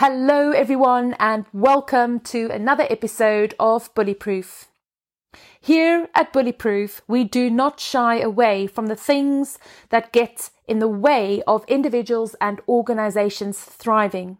Hello, 0.00 0.52
everyone, 0.52 1.16
and 1.18 1.44
welcome 1.52 2.20
to 2.20 2.48
another 2.52 2.86
episode 2.88 3.56
of 3.58 3.92
Bullyproof. 3.96 4.66
Here 5.60 6.06
at 6.14 6.32
Bullyproof, 6.32 7.00
we 7.08 7.24
do 7.24 7.50
not 7.50 7.80
shy 7.80 8.20
away 8.20 8.68
from 8.68 8.86
the 8.86 8.94
things 8.94 9.58
that 9.88 10.12
get 10.12 10.50
in 10.68 10.78
the 10.78 10.86
way 10.86 11.42
of 11.48 11.64
individuals 11.66 12.36
and 12.40 12.60
organizations 12.68 13.58
thriving. 13.58 14.38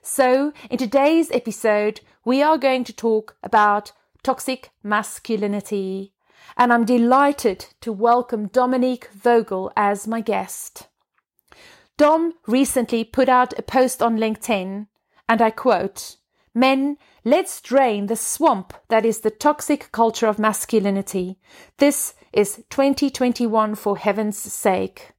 So, 0.00 0.54
in 0.70 0.78
today's 0.78 1.30
episode, 1.30 2.00
we 2.24 2.42
are 2.42 2.56
going 2.56 2.84
to 2.84 2.94
talk 2.94 3.36
about 3.42 3.92
toxic 4.22 4.70
masculinity, 4.82 6.14
and 6.56 6.72
I'm 6.72 6.86
delighted 6.86 7.66
to 7.82 7.92
welcome 7.92 8.46
Dominique 8.46 9.10
Vogel 9.12 9.70
as 9.76 10.08
my 10.08 10.22
guest. 10.22 10.88
Dom 11.98 12.34
recently 12.46 13.04
put 13.04 13.28
out 13.28 13.58
a 13.58 13.62
post 13.62 14.02
on 14.02 14.18
LinkedIn, 14.18 14.86
and 15.28 15.42
I 15.42 15.50
quote, 15.50 16.16
Men, 16.54 16.98
let's 17.24 17.60
drain 17.62 18.06
the 18.06 18.16
swamp 18.16 18.74
that 18.88 19.06
is 19.06 19.20
the 19.20 19.30
toxic 19.30 19.90
culture 19.92 20.26
of 20.26 20.38
masculinity. 20.38 21.38
This 21.78 22.14
is 22.34 22.62
2021 22.68 23.74
for 23.76 23.96
heaven's 23.96 24.36
sake. 24.36 25.12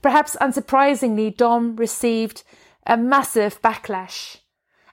Perhaps 0.00 0.36
unsurprisingly, 0.40 1.36
Dom 1.36 1.74
received 1.74 2.44
a 2.86 2.96
massive 2.96 3.60
backlash. 3.60 4.38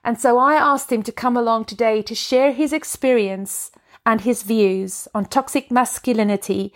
And 0.04 0.20
so 0.20 0.38
I 0.38 0.54
asked 0.54 0.90
him 0.90 1.02
to 1.04 1.12
come 1.12 1.36
along 1.36 1.66
today 1.66 2.02
to 2.02 2.14
share 2.14 2.52
his 2.52 2.72
experience 2.72 3.70
and 4.04 4.20
his 4.20 4.42
views 4.42 5.06
on 5.14 5.26
toxic 5.26 5.70
masculinity 5.70 6.72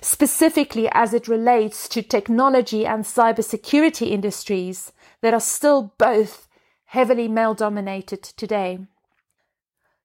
specifically 0.00 0.88
as 0.92 1.14
it 1.14 1.28
relates 1.28 1.88
to 1.88 2.02
technology 2.02 2.86
and 2.86 3.04
cybersecurity 3.04 4.10
industries 4.10 4.92
that 5.22 5.34
are 5.34 5.40
still 5.40 5.94
both 5.98 6.48
heavily 6.86 7.28
male 7.28 7.54
dominated 7.54 8.22
today. 8.22 8.78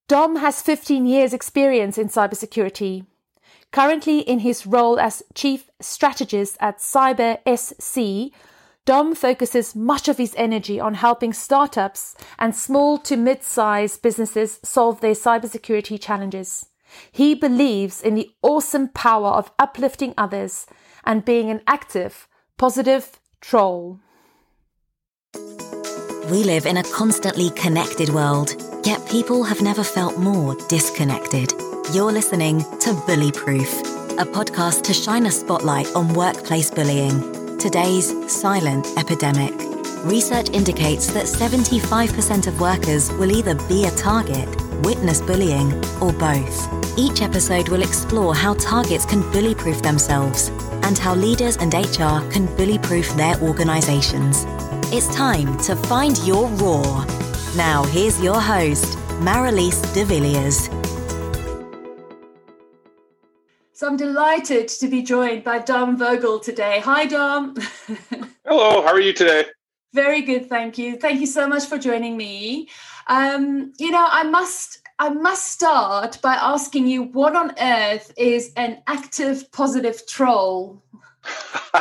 Dom 0.08 0.38
has 0.38 0.62
15 0.62 1.06
years 1.06 1.34
experience 1.34 1.98
in 1.98 2.10
cybersecurity. 2.10 3.06
Currently 3.72 4.20
in 4.20 4.40
his 4.40 4.68
role 4.68 5.00
as 5.00 5.24
chief 5.34 5.70
strategist 5.80 6.58
at 6.60 6.80
Cyber 6.80 7.38
SC, 7.48 8.36
Dom 8.84 9.16
focuses 9.16 9.76
much 9.76 10.10
of 10.10 10.18
his 10.18 10.34
energy 10.36 10.80
on 10.80 10.96
helping 10.96 11.32
startups 11.32 12.16
and 12.40 12.56
small 12.56 12.98
to 12.98 13.16
mid-sized 13.16 14.02
businesses 14.02 14.60
solve 14.64 15.00
their 15.00 15.14
cybersecurity 15.14 16.02
challenges. 16.02 16.66
He 17.12 17.36
believes 17.36 18.02
in 18.02 18.16
the 18.16 18.32
awesome 18.42 18.90
power 18.90 19.30
of 19.30 19.52
uplifting 19.60 20.14
others 20.18 20.66
and 21.04 21.26
being 21.26 21.50
an 21.50 21.62
active, 21.68 22.28
positive 22.58 23.20
troll. 23.40 24.00
We 26.30 26.44
live 26.44 26.66
in 26.66 26.78
a 26.78 26.84
constantly 26.84 27.50
connected 27.52 28.10
world, 28.10 28.56
yet 28.86 29.06
people 29.10 29.44
have 29.44 29.62
never 29.62 29.84
felt 29.84 30.18
more 30.18 30.56
disconnected. 30.70 31.52
You're 31.94 32.12
listening 32.12 32.60
to 32.60 32.94
Bullyproof, 33.06 34.18
a 34.20 34.26
podcast 34.26 34.84
to 34.84 34.94
shine 34.94 35.26
a 35.26 35.32
spotlight 35.32 35.94
on 35.96 36.14
workplace 36.14 36.72
bullying, 36.72 37.58
today's 37.58 38.14
silent 38.32 38.88
epidemic. 38.98 39.54
Research 40.06 40.50
indicates 40.52 41.08
that 41.14 41.26
75% 41.26 42.48
of 42.48 42.62
workers 42.62 43.12
will 43.14 43.32
either 43.32 43.56
be 43.68 43.86
a 43.86 43.92
target, 43.92 44.48
witness 44.82 45.22
bullying, 45.22 45.74
or 46.02 46.14
both. 46.14 46.98
Each 46.98 47.22
episode 47.22 47.70
will 47.70 47.82
explore 47.82 48.36
how 48.36 48.54
targets 48.56 49.06
can 49.06 49.22
bully 49.32 49.56
proof 49.56 49.82
themselves 49.82 50.50
and 50.84 50.98
how 50.98 51.16
leaders 51.16 51.58
and 51.58 51.74
HR 51.74 52.22
can 52.32 52.46
bully 52.58 52.78
proof 52.80 53.10
their 53.16 53.40
organizations. 53.42 54.46
It's 54.94 55.14
time 55.16 55.58
to 55.60 55.76
find 55.76 56.18
your 56.26 56.48
roar. 56.50 57.06
Now, 57.56 57.84
here's 57.86 58.22
your 58.22 58.40
host, 58.42 58.98
Marilise 59.22 59.82
de 59.94 60.04
Villiers. 60.04 60.70
So 63.74 63.88
I'm 63.88 63.98
delighted 63.98 64.68
to 64.68 64.88
be 64.88 65.02
joined 65.02 65.44
by 65.44 65.60
Dom 65.60 65.98
Vogel 65.98 66.40
today. 66.40 66.82
Hi, 66.82 67.06
Dom. 67.06 67.56
Hello, 68.46 68.82
how 68.84 68.90
are 68.90 69.00
you 69.00 69.14
today? 69.14 69.46
Very 69.94 70.22
good, 70.22 70.48
thank 70.48 70.78
you. 70.78 70.98
Thank 70.98 71.20
you 71.20 71.28
so 71.28 71.48
much 71.48 71.66
for 71.66 71.78
joining 71.78 72.16
me. 72.16 72.70
Um, 73.08 73.74
you 73.78 73.92
know, 73.92 74.08
I 74.10 74.24
must 74.24 74.82
I 75.02 75.10
must 75.10 75.48
start 75.48 76.22
by 76.22 76.36
asking 76.36 76.86
you 76.86 77.02
what 77.02 77.36
on 77.36 77.54
earth 77.60 78.14
is 78.18 78.54
an 78.56 78.84
active 78.86 79.52
positive 79.52 80.06
troll? 80.06 80.84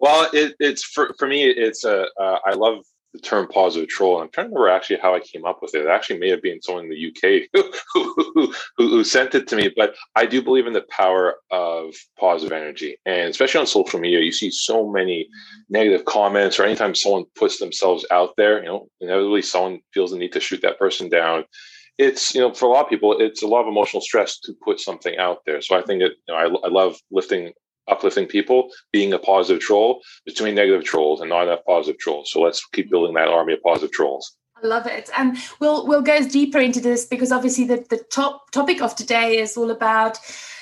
well, 0.00 0.28
it, 0.32 0.54
it's 0.60 0.84
for, 0.84 1.12
for 1.18 1.26
me, 1.26 1.42
it's 1.46 1.84
a, 1.84 2.06
uh, 2.16 2.38
I 2.46 2.54
love 2.54 2.84
the 3.14 3.20
term 3.20 3.46
positive 3.46 3.88
troll. 3.88 4.20
I'm 4.20 4.28
trying 4.28 4.48
to 4.48 4.54
remember 4.54 4.68
actually 4.68 4.98
how 4.98 5.14
I 5.14 5.20
came 5.20 5.46
up 5.46 5.62
with 5.62 5.74
it. 5.74 5.86
It 5.86 5.88
actually 5.88 6.18
may 6.18 6.28
have 6.30 6.42
been 6.42 6.60
someone 6.60 6.84
in 6.84 6.90
the 6.90 7.08
UK 7.08 7.48
who, 7.54 7.72
who, 7.94 8.52
who, 8.76 8.88
who, 8.88 9.04
sent 9.04 9.36
it 9.36 9.46
to 9.48 9.56
me, 9.56 9.72
but 9.74 9.94
I 10.16 10.26
do 10.26 10.42
believe 10.42 10.66
in 10.66 10.72
the 10.72 10.84
power 10.90 11.36
of 11.52 11.94
positive 12.18 12.52
energy. 12.52 12.96
And 13.06 13.30
especially 13.30 13.60
on 13.60 13.68
social 13.68 14.00
media, 14.00 14.18
you 14.18 14.32
see 14.32 14.50
so 14.50 14.90
many 14.90 15.28
negative 15.70 16.04
comments, 16.06 16.58
or 16.58 16.64
anytime 16.64 16.94
someone 16.94 17.24
puts 17.36 17.58
themselves 17.58 18.04
out 18.10 18.30
there, 18.36 18.60
you 18.60 18.68
know, 18.68 18.88
inevitably 19.00 19.42
someone 19.42 19.78
feels 19.92 20.10
the 20.10 20.18
need 20.18 20.32
to 20.32 20.40
shoot 20.40 20.60
that 20.62 20.78
person 20.78 21.08
down. 21.08 21.44
It's, 21.96 22.34
you 22.34 22.40
know, 22.40 22.52
for 22.52 22.66
a 22.66 22.70
lot 22.70 22.84
of 22.84 22.90
people, 22.90 23.16
it's 23.20 23.44
a 23.44 23.46
lot 23.46 23.62
of 23.62 23.68
emotional 23.68 24.00
stress 24.00 24.40
to 24.40 24.52
put 24.64 24.80
something 24.80 25.16
out 25.18 25.38
there. 25.46 25.62
So 25.62 25.76
I 25.76 25.82
think 25.82 26.02
that, 26.02 26.10
you 26.26 26.34
know, 26.34 26.34
I, 26.34 26.66
I 26.66 26.68
love 26.68 26.96
lifting 27.12 27.52
uplifting 27.88 28.26
people, 28.26 28.70
being 28.92 29.12
a 29.12 29.18
positive 29.18 29.62
troll. 29.62 30.00
There's 30.24 30.36
too 30.36 30.44
many 30.44 30.56
negative 30.56 30.84
trolls 30.84 31.20
and 31.20 31.30
not 31.30 31.44
enough 31.44 31.64
positive 31.66 31.98
trolls. 31.98 32.30
So 32.30 32.40
let's 32.40 32.64
keep 32.72 32.90
building 32.90 33.14
that 33.14 33.28
army 33.28 33.54
of 33.54 33.62
positive 33.62 33.92
trolls. 33.92 34.36
I 34.62 34.66
love 34.66 34.86
it, 34.86 35.10
and 35.16 35.36
we'll 35.60 35.86
we'll 35.86 36.00
go 36.00 36.26
deeper 36.26 36.58
into 36.58 36.80
this 36.80 37.04
because 37.04 37.32
obviously 37.32 37.64
the 37.64 37.84
the 37.90 38.02
top 38.10 38.50
topic 38.50 38.80
of 38.80 38.94
today 38.94 39.38
is 39.38 39.56
all 39.56 39.70
about 39.70 40.18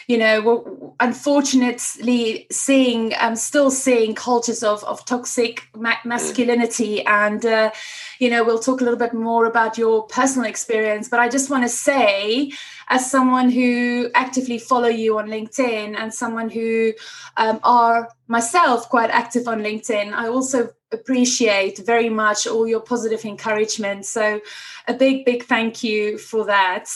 you 0.08 0.18
know, 0.18 0.40
we're 0.42 0.92
unfortunately 1.00 2.46
seeing, 2.50 3.12
um, 3.18 3.36
still 3.36 3.70
seeing 3.70 4.14
cultures 4.14 4.62
of, 4.62 4.82
of 4.84 5.04
toxic 5.04 5.68
ma- 5.76 5.96
masculinity. 6.04 7.04
And, 7.06 7.44
uh, 7.44 7.70
you 8.18 8.30
know, 8.30 8.44
we'll 8.44 8.58
talk 8.58 8.80
a 8.80 8.84
little 8.84 8.98
bit 8.98 9.14
more 9.14 9.46
about 9.46 9.78
your 9.78 10.06
personal 10.06 10.48
experience. 10.48 11.08
But 11.08 11.20
I 11.20 11.28
just 11.28 11.50
want 11.50 11.62
to 11.62 11.68
say, 11.68 12.52
as 12.88 13.10
someone 13.10 13.50
who 13.50 14.10
actively 14.14 14.58
follow 14.58 14.88
you 14.88 15.18
on 15.18 15.28
LinkedIn 15.28 15.96
and 15.96 16.12
someone 16.12 16.50
who 16.50 16.92
um, 17.36 17.60
are 17.62 18.08
myself 18.28 18.88
quite 18.88 19.10
active 19.10 19.48
on 19.48 19.60
LinkedIn, 19.60 20.12
I 20.12 20.28
also 20.28 20.70
appreciate 20.92 21.78
very 21.78 22.08
much 22.08 22.46
all 22.46 22.66
your 22.66 22.80
positive 22.80 23.24
encouragement. 23.24 24.04
So, 24.04 24.40
a 24.88 24.94
big, 24.94 25.24
big 25.24 25.44
thank 25.44 25.82
you 25.82 26.18
for 26.18 26.44
that. 26.46 26.88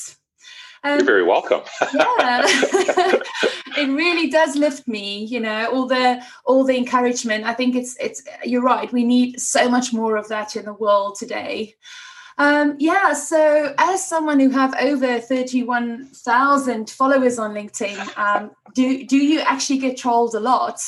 Um, 0.84 0.98
You're 0.98 1.06
very 1.06 1.24
welcome. 1.24 1.62
yeah, 1.94 2.42
it 2.46 3.88
really 3.88 4.28
does 4.30 4.56
lift 4.56 4.86
me. 4.86 5.24
You 5.24 5.40
know, 5.40 5.70
all 5.72 5.86
the 5.86 6.22
all 6.44 6.64
the 6.64 6.76
encouragement. 6.76 7.44
I 7.44 7.54
think 7.54 7.74
it's 7.74 7.96
it's. 7.98 8.22
You're 8.44 8.62
right. 8.62 8.92
We 8.92 9.04
need 9.04 9.40
so 9.40 9.68
much 9.68 9.92
more 9.92 10.16
of 10.16 10.28
that 10.28 10.56
in 10.56 10.64
the 10.64 10.74
world 10.74 11.16
today. 11.18 11.74
Um, 12.38 12.76
yeah. 12.78 13.14
So, 13.14 13.74
as 13.78 14.06
someone 14.06 14.38
who 14.38 14.50
have 14.50 14.74
over 14.80 15.20
thirty-one 15.20 16.06
thousand 16.06 16.90
followers 16.90 17.38
on 17.38 17.54
LinkedIn, 17.54 18.16
um, 18.18 18.50
do 18.74 19.04
do 19.06 19.16
you 19.16 19.40
actually 19.40 19.78
get 19.78 19.96
trolled 19.96 20.34
a 20.34 20.40
lot? 20.40 20.80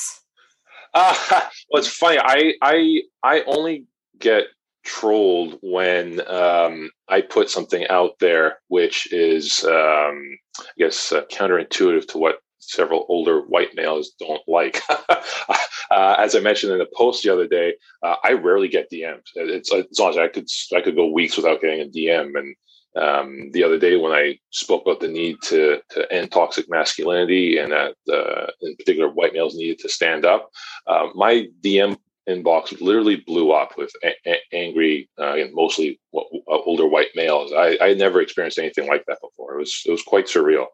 Uh, 0.93 1.15
well, 1.31 1.79
it's 1.79 1.87
funny. 1.87 2.19
I 2.19 2.53
I 2.61 3.01
I 3.23 3.41
only 3.43 3.85
get 4.19 4.47
trolled 4.85 5.57
when 5.61 6.21
um, 6.27 6.89
I 7.07 7.21
put 7.21 7.49
something 7.49 7.87
out 7.89 8.19
there 8.19 8.59
which 8.67 9.11
is, 9.11 9.63
um, 9.65 10.37
I 10.59 10.65
guess, 10.77 11.11
uh, 11.11 11.25
counterintuitive 11.31 12.07
to 12.09 12.17
what 12.17 12.39
several 12.59 13.05
older 13.09 13.41
white 13.41 13.75
males 13.75 14.11
don't 14.19 14.41
like. 14.47 14.81
uh, 15.09 16.15
as 16.17 16.35
I 16.35 16.39
mentioned 16.39 16.71
in 16.71 16.79
the 16.79 16.87
post 16.95 17.23
the 17.23 17.33
other 17.33 17.47
day, 17.47 17.75
uh, 18.03 18.15
I 18.23 18.33
rarely 18.33 18.67
get 18.67 18.91
DMs. 18.91 19.23
It's, 19.35 19.71
it's 19.71 19.99
honestly, 19.99 20.21
I 20.21 20.27
could 20.27 20.47
I 20.75 20.81
could 20.81 20.95
go 20.95 21.07
weeks 21.07 21.35
without 21.35 21.61
getting 21.61 21.81
a 21.81 21.85
DM. 21.85 22.31
And 22.37 22.55
um, 22.95 23.51
the 23.51 23.63
other 23.63 23.79
day 23.79 23.97
when 23.97 24.11
I 24.11 24.39
spoke 24.51 24.83
about 24.83 24.99
the 24.99 25.07
need 25.07 25.37
to 25.43 25.79
to 25.91 26.11
end 26.11 26.31
toxic 26.31 26.69
masculinity 26.69 27.57
and 27.57 27.71
that 27.71 27.95
uh, 28.11 28.51
in 28.61 28.75
particular 28.75 29.09
white 29.09 29.33
males 29.33 29.55
needed 29.55 29.79
to 29.79 29.89
stand 29.89 30.25
up, 30.25 30.49
uh, 30.87 31.07
my 31.15 31.47
DM 31.63 31.97
inbox 32.29 32.79
literally 32.79 33.17
blew 33.17 33.51
up 33.51 33.71
with 33.77 33.91
a- 34.03 34.31
a- 34.31 34.43
angry, 34.53 35.09
uh, 35.17 35.35
mostly 35.53 35.99
uh, 36.15 36.21
older 36.69 36.87
white 36.87 37.13
males. 37.15 37.51
I, 37.51 37.77
I 37.81 37.93
never 37.93 38.21
experienced 38.21 38.59
anything 38.59 38.87
like 38.87 39.03
that 39.07 39.19
before. 39.21 39.55
It 39.55 39.59
was 39.59 39.73
it 39.87 39.91
was 39.91 40.03
quite 40.03 40.27
surreal. 40.27 40.67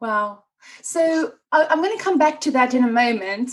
Wow. 0.00 0.44
So 0.82 1.32
I, 1.50 1.66
I'm 1.70 1.82
going 1.82 1.96
to 1.96 2.04
come 2.04 2.18
back 2.18 2.40
to 2.42 2.50
that 2.52 2.74
in 2.74 2.84
a 2.84 2.90
moment. 2.90 3.50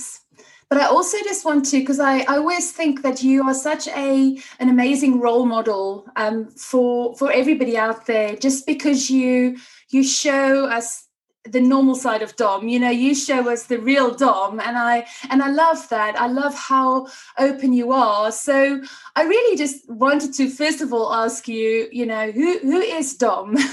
But 0.70 0.80
I 0.80 0.86
also 0.86 1.18
just 1.24 1.46
want 1.46 1.66
to, 1.72 1.80
because 1.80 2.00
I, 2.00 2.20
I 2.20 2.38
always 2.38 2.72
think 2.72 3.02
that 3.02 3.24
you 3.24 3.42
are 3.44 3.56
such 3.56 3.88
a 3.88 4.38
an 4.60 4.70
amazing 4.70 5.20
role 5.20 5.46
model 5.46 6.06
um, 6.16 6.48
for 6.52 7.16
for 7.18 7.32
everybody 7.32 7.76
out 7.76 8.06
there. 8.06 8.36
Just 8.36 8.68
because 8.68 9.10
you 9.10 9.58
you 9.90 10.04
show 10.04 10.66
us 10.66 11.09
the 11.46 11.62
normal 11.62 11.96
side 11.96 12.22
of 12.22 12.36
dom. 12.36 12.68
You 12.68 12.80
know 12.80 12.90
you 12.90 13.16
show 13.16 13.50
us 13.50 13.64
the 13.64 13.80
real 13.80 14.14
dom 14.14 14.60
and 14.60 14.78
i 14.78 15.06
and 15.30 15.42
i 15.42 15.50
love 15.50 15.88
that. 15.90 16.20
I 16.20 16.28
love 16.28 16.54
how 16.56 17.08
open 17.38 17.74
you 17.74 17.92
are. 17.92 18.32
So 18.32 18.82
i 19.16 19.24
really 19.24 19.58
just 19.58 19.90
wanted 19.90 20.34
to 20.36 20.50
first 20.50 20.82
of 20.82 20.94
all 20.94 21.14
ask 21.14 21.48
you 21.48 21.88
you 21.92 22.06
know 22.06 22.32
who 22.32 22.60
who 22.60 22.80
is 22.80 23.16
dom? 23.16 23.56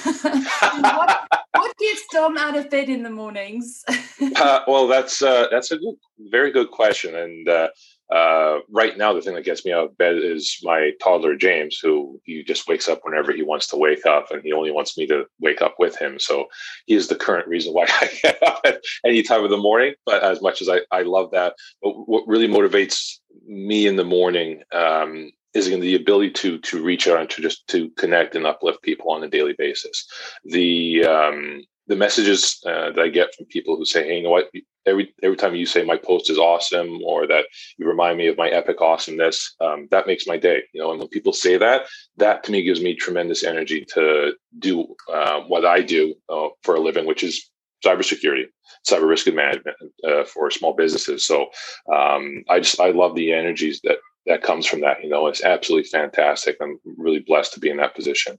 What, 0.76 1.28
what 1.52 1.76
gets 1.78 2.02
dom 2.12 2.36
out 2.36 2.56
of 2.56 2.70
bed 2.70 2.88
in 2.88 3.02
the 3.02 3.10
mornings? 3.10 3.84
Uh, 4.36 4.60
well 4.66 4.86
that's 4.86 5.22
uh, 5.22 5.46
that's 5.50 5.70
a 5.72 5.78
good, 5.78 5.94
very 6.30 6.50
good 6.50 6.70
question. 6.70 7.14
And 7.14 7.48
uh, 7.48 7.68
uh, 8.10 8.58
right 8.70 8.96
now, 8.96 9.12
the 9.12 9.20
thing 9.20 9.34
that 9.34 9.44
gets 9.44 9.64
me 9.64 9.72
out 9.72 9.84
of 9.86 9.98
bed 9.98 10.16
is 10.16 10.58
my 10.62 10.92
toddler 11.02 11.34
James, 11.34 11.78
who 11.82 12.20
he 12.24 12.44
just 12.44 12.68
wakes 12.68 12.88
up 12.88 13.00
whenever 13.02 13.32
he 13.32 13.42
wants 13.42 13.66
to 13.68 13.76
wake 13.76 14.06
up, 14.06 14.30
and 14.30 14.42
he 14.42 14.52
only 14.52 14.70
wants 14.70 14.96
me 14.96 15.06
to 15.08 15.24
wake 15.40 15.60
up 15.60 15.74
with 15.78 15.96
him. 15.96 16.18
So 16.20 16.46
he 16.86 16.94
is 16.94 17.08
the 17.08 17.16
current 17.16 17.48
reason 17.48 17.74
why 17.74 17.86
I 18.00 18.10
get 18.22 18.42
up 18.42 18.60
at 18.64 18.80
any 19.04 19.22
time 19.22 19.42
of 19.42 19.50
the 19.50 19.56
morning. 19.56 19.94
But 20.04 20.22
as 20.22 20.40
much 20.40 20.62
as 20.62 20.68
I, 20.68 20.80
I 20.92 21.02
love 21.02 21.30
that, 21.32 21.54
but 21.82 21.92
what 22.06 22.26
really 22.28 22.48
motivates 22.48 23.18
me 23.46 23.86
in 23.86 23.96
the 23.96 24.04
morning 24.04 24.62
um, 24.72 25.30
is 25.54 25.66
the 25.66 25.96
ability 25.96 26.30
to 26.30 26.58
to 26.58 26.84
reach 26.84 27.08
out 27.08 27.20
and 27.20 27.30
to 27.30 27.42
just 27.42 27.66
to 27.68 27.90
connect 27.90 28.36
and 28.36 28.46
uplift 28.46 28.82
people 28.82 29.10
on 29.10 29.24
a 29.24 29.28
daily 29.28 29.54
basis. 29.58 30.06
The 30.44 31.04
um, 31.04 31.64
the 31.88 31.96
messages 31.96 32.60
uh, 32.66 32.90
that 32.92 32.98
I 32.98 33.08
get 33.08 33.34
from 33.34 33.46
people 33.46 33.76
who 33.76 33.84
say, 33.84 34.04
"Hey, 34.06 34.18
you 34.18 34.22
know 34.22 34.30
what? 34.30 34.50
Every 34.86 35.14
every 35.22 35.36
time 35.36 35.54
you 35.54 35.66
say 35.66 35.84
my 35.84 35.96
post 35.96 36.30
is 36.30 36.38
awesome, 36.38 37.00
or 37.04 37.26
that 37.26 37.46
you 37.78 37.86
remind 37.86 38.18
me 38.18 38.28
of 38.28 38.36
my 38.36 38.48
epic 38.48 38.80
awesomeness, 38.80 39.54
um, 39.60 39.88
that 39.90 40.06
makes 40.06 40.26
my 40.26 40.36
day." 40.36 40.62
You 40.72 40.82
know, 40.82 40.90
and 40.90 41.00
when 41.00 41.08
people 41.08 41.32
say 41.32 41.56
that, 41.58 41.86
that 42.16 42.44
to 42.44 42.52
me 42.52 42.62
gives 42.62 42.80
me 42.80 42.94
tremendous 42.94 43.44
energy 43.44 43.84
to 43.94 44.32
do 44.58 44.86
uh, 45.12 45.40
what 45.42 45.64
I 45.64 45.80
do 45.82 46.14
uh, 46.28 46.48
for 46.62 46.76
a 46.76 46.80
living, 46.80 47.06
which 47.06 47.22
is 47.22 47.50
cybersecurity, 47.84 48.46
cyber 48.88 49.08
risk 49.08 49.26
management 49.32 49.76
uh, 50.04 50.24
for 50.24 50.50
small 50.50 50.74
businesses. 50.74 51.26
So 51.26 51.46
um, 51.92 52.44
I 52.48 52.60
just 52.60 52.80
I 52.80 52.90
love 52.90 53.14
the 53.14 53.32
energies 53.32 53.80
that 53.84 53.98
that 54.26 54.42
comes 54.42 54.66
from 54.66 54.80
that. 54.80 55.02
You 55.02 55.08
know, 55.08 55.26
it's 55.28 55.44
absolutely 55.44 55.88
fantastic. 55.88 56.56
I'm 56.60 56.78
really 56.96 57.20
blessed 57.20 57.52
to 57.54 57.60
be 57.60 57.70
in 57.70 57.76
that 57.78 57.94
position. 57.94 58.38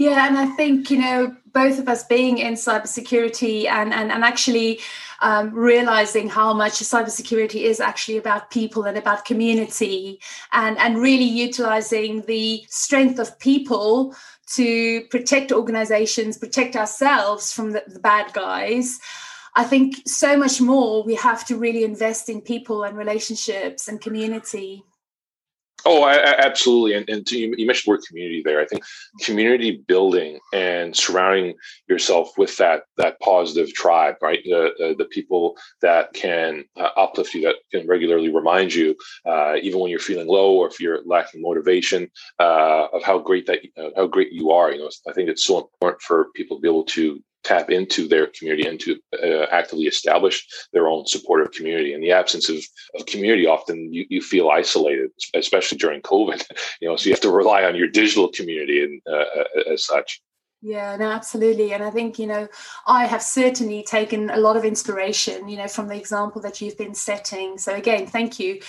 Yeah, 0.00 0.26
and 0.26 0.38
I 0.38 0.46
think 0.46 0.90
you 0.90 0.96
know 0.96 1.36
both 1.52 1.78
of 1.78 1.86
us 1.86 2.04
being 2.04 2.38
in 2.38 2.54
cybersecurity 2.54 3.66
and 3.66 3.92
and 3.92 4.10
and 4.10 4.24
actually 4.24 4.80
um, 5.20 5.52
realizing 5.52 6.26
how 6.26 6.54
much 6.54 6.72
cybersecurity 6.72 7.64
is 7.64 7.80
actually 7.80 8.16
about 8.16 8.50
people 8.50 8.84
and 8.84 8.96
about 8.96 9.26
community, 9.26 10.18
and 10.54 10.78
and 10.78 11.02
really 11.02 11.26
utilizing 11.26 12.22
the 12.22 12.64
strength 12.70 13.18
of 13.18 13.38
people 13.40 14.16
to 14.54 15.02
protect 15.10 15.52
organizations, 15.52 16.38
protect 16.38 16.76
ourselves 16.76 17.52
from 17.52 17.72
the, 17.72 17.84
the 17.86 18.00
bad 18.00 18.32
guys. 18.32 18.98
I 19.54 19.64
think 19.64 19.96
so 20.06 20.34
much 20.34 20.62
more 20.62 21.02
we 21.02 21.16
have 21.16 21.44
to 21.48 21.58
really 21.58 21.84
invest 21.84 22.30
in 22.30 22.40
people 22.40 22.84
and 22.84 22.96
relationships 22.96 23.86
and 23.86 24.00
community. 24.00 24.82
Oh, 25.86 26.02
I, 26.02 26.14
I, 26.14 26.34
absolutely. 26.38 26.94
And, 26.94 27.08
and 27.08 27.30
you, 27.30 27.54
you, 27.56 27.66
mentioned 27.66 27.86
the 27.86 27.90
word 27.90 28.06
community 28.06 28.42
there. 28.44 28.60
I 28.60 28.66
think 28.66 28.84
community 29.20 29.82
building 29.86 30.38
and 30.52 30.94
surrounding 30.94 31.54
yourself 31.88 32.32
with 32.36 32.56
that 32.58 32.84
that 32.96 33.18
positive 33.20 33.72
tribe, 33.72 34.16
right? 34.20 34.40
The 34.44 34.94
the, 34.98 35.04
people 35.10 35.56
that 35.82 36.12
can 36.12 36.64
uh, 36.76 36.90
uplift 36.96 37.34
you, 37.34 37.42
that 37.42 37.56
can 37.72 37.88
regularly 37.88 38.32
remind 38.32 38.72
you, 38.72 38.94
uh, 39.26 39.56
even 39.60 39.80
when 39.80 39.90
you're 39.90 39.98
feeling 39.98 40.28
low 40.28 40.54
or 40.54 40.68
if 40.68 40.78
you're 40.78 41.00
lacking 41.04 41.42
motivation, 41.42 42.08
uh, 42.38 42.86
of 42.92 43.02
how 43.02 43.18
great 43.18 43.46
that 43.46 43.60
uh, 43.76 43.90
how 43.96 44.06
great 44.06 44.32
you 44.32 44.50
are. 44.50 44.70
You 44.70 44.78
know, 44.78 44.90
I 45.08 45.12
think 45.12 45.28
it's 45.28 45.44
so 45.44 45.58
important 45.58 46.02
for 46.02 46.28
people 46.36 46.58
to 46.58 46.60
be 46.60 46.68
able 46.68 46.84
to 46.84 47.20
tap 47.42 47.70
into 47.70 48.06
their 48.06 48.26
community 48.26 48.66
and 48.68 48.80
to 48.80 48.98
uh, 49.22 49.46
actively 49.50 49.84
establish 49.84 50.46
their 50.72 50.88
own 50.88 51.06
supportive 51.06 51.52
community. 51.52 51.94
In 51.94 52.00
the 52.00 52.12
absence 52.12 52.48
of, 52.48 52.58
of 52.98 53.06
community, 53.06 53.46
often 53.46 53.92
you, 53.92 54.06
you 54.08 54.20
feel 54.20 54.50
isolated, 54.50 55.10
especially 55.34 55.78
during 55.78 56.02
COVID. 56.02 56.44
You 56.80 56.88
know, 56.88 56.96
so 56.96 57.06
you 57.06 57.12
have 57.12 57.20
to 57.20 57.30
rely 57.30 57.64
on 57.64 57.76
your 57.76 57.88
digital 57.88 58.28
community 58.28 58.82
and 58.82 59.02
uh, 59.06 59.24
uh, 59.40 59.72
as 59.72 59.84
such. 59.84 60.22
Yeah, 60.62 60.96
no, 60.96 61.10
absolutely. 61.10 61.72
And 61.72 61.82
I 61.82 61.90
think, 61.90 62.18
you 62.18 62.26
know, 62.26 62.48
I 62.86 63.06
have 63.06 63.22
certainly 63.22 63.82
taken 63.82 64.30
a 64.30 64.36
lot 64.36 64.56
of 64.56 64.64
inspiration, 64.64 65.48
you 65.48 65.56
know, 65.56 65.68
from 65.68 65.88
the 65.88 65.96
example 65.96 66.40
that 66.42 66.60
you've 66.60 66.78
been 66.78 66.94
setting. 66.94 67.58
So 67.58 67.74
again, 67.74 68.06
thank 68.06 68.38
you. 68.38 68.60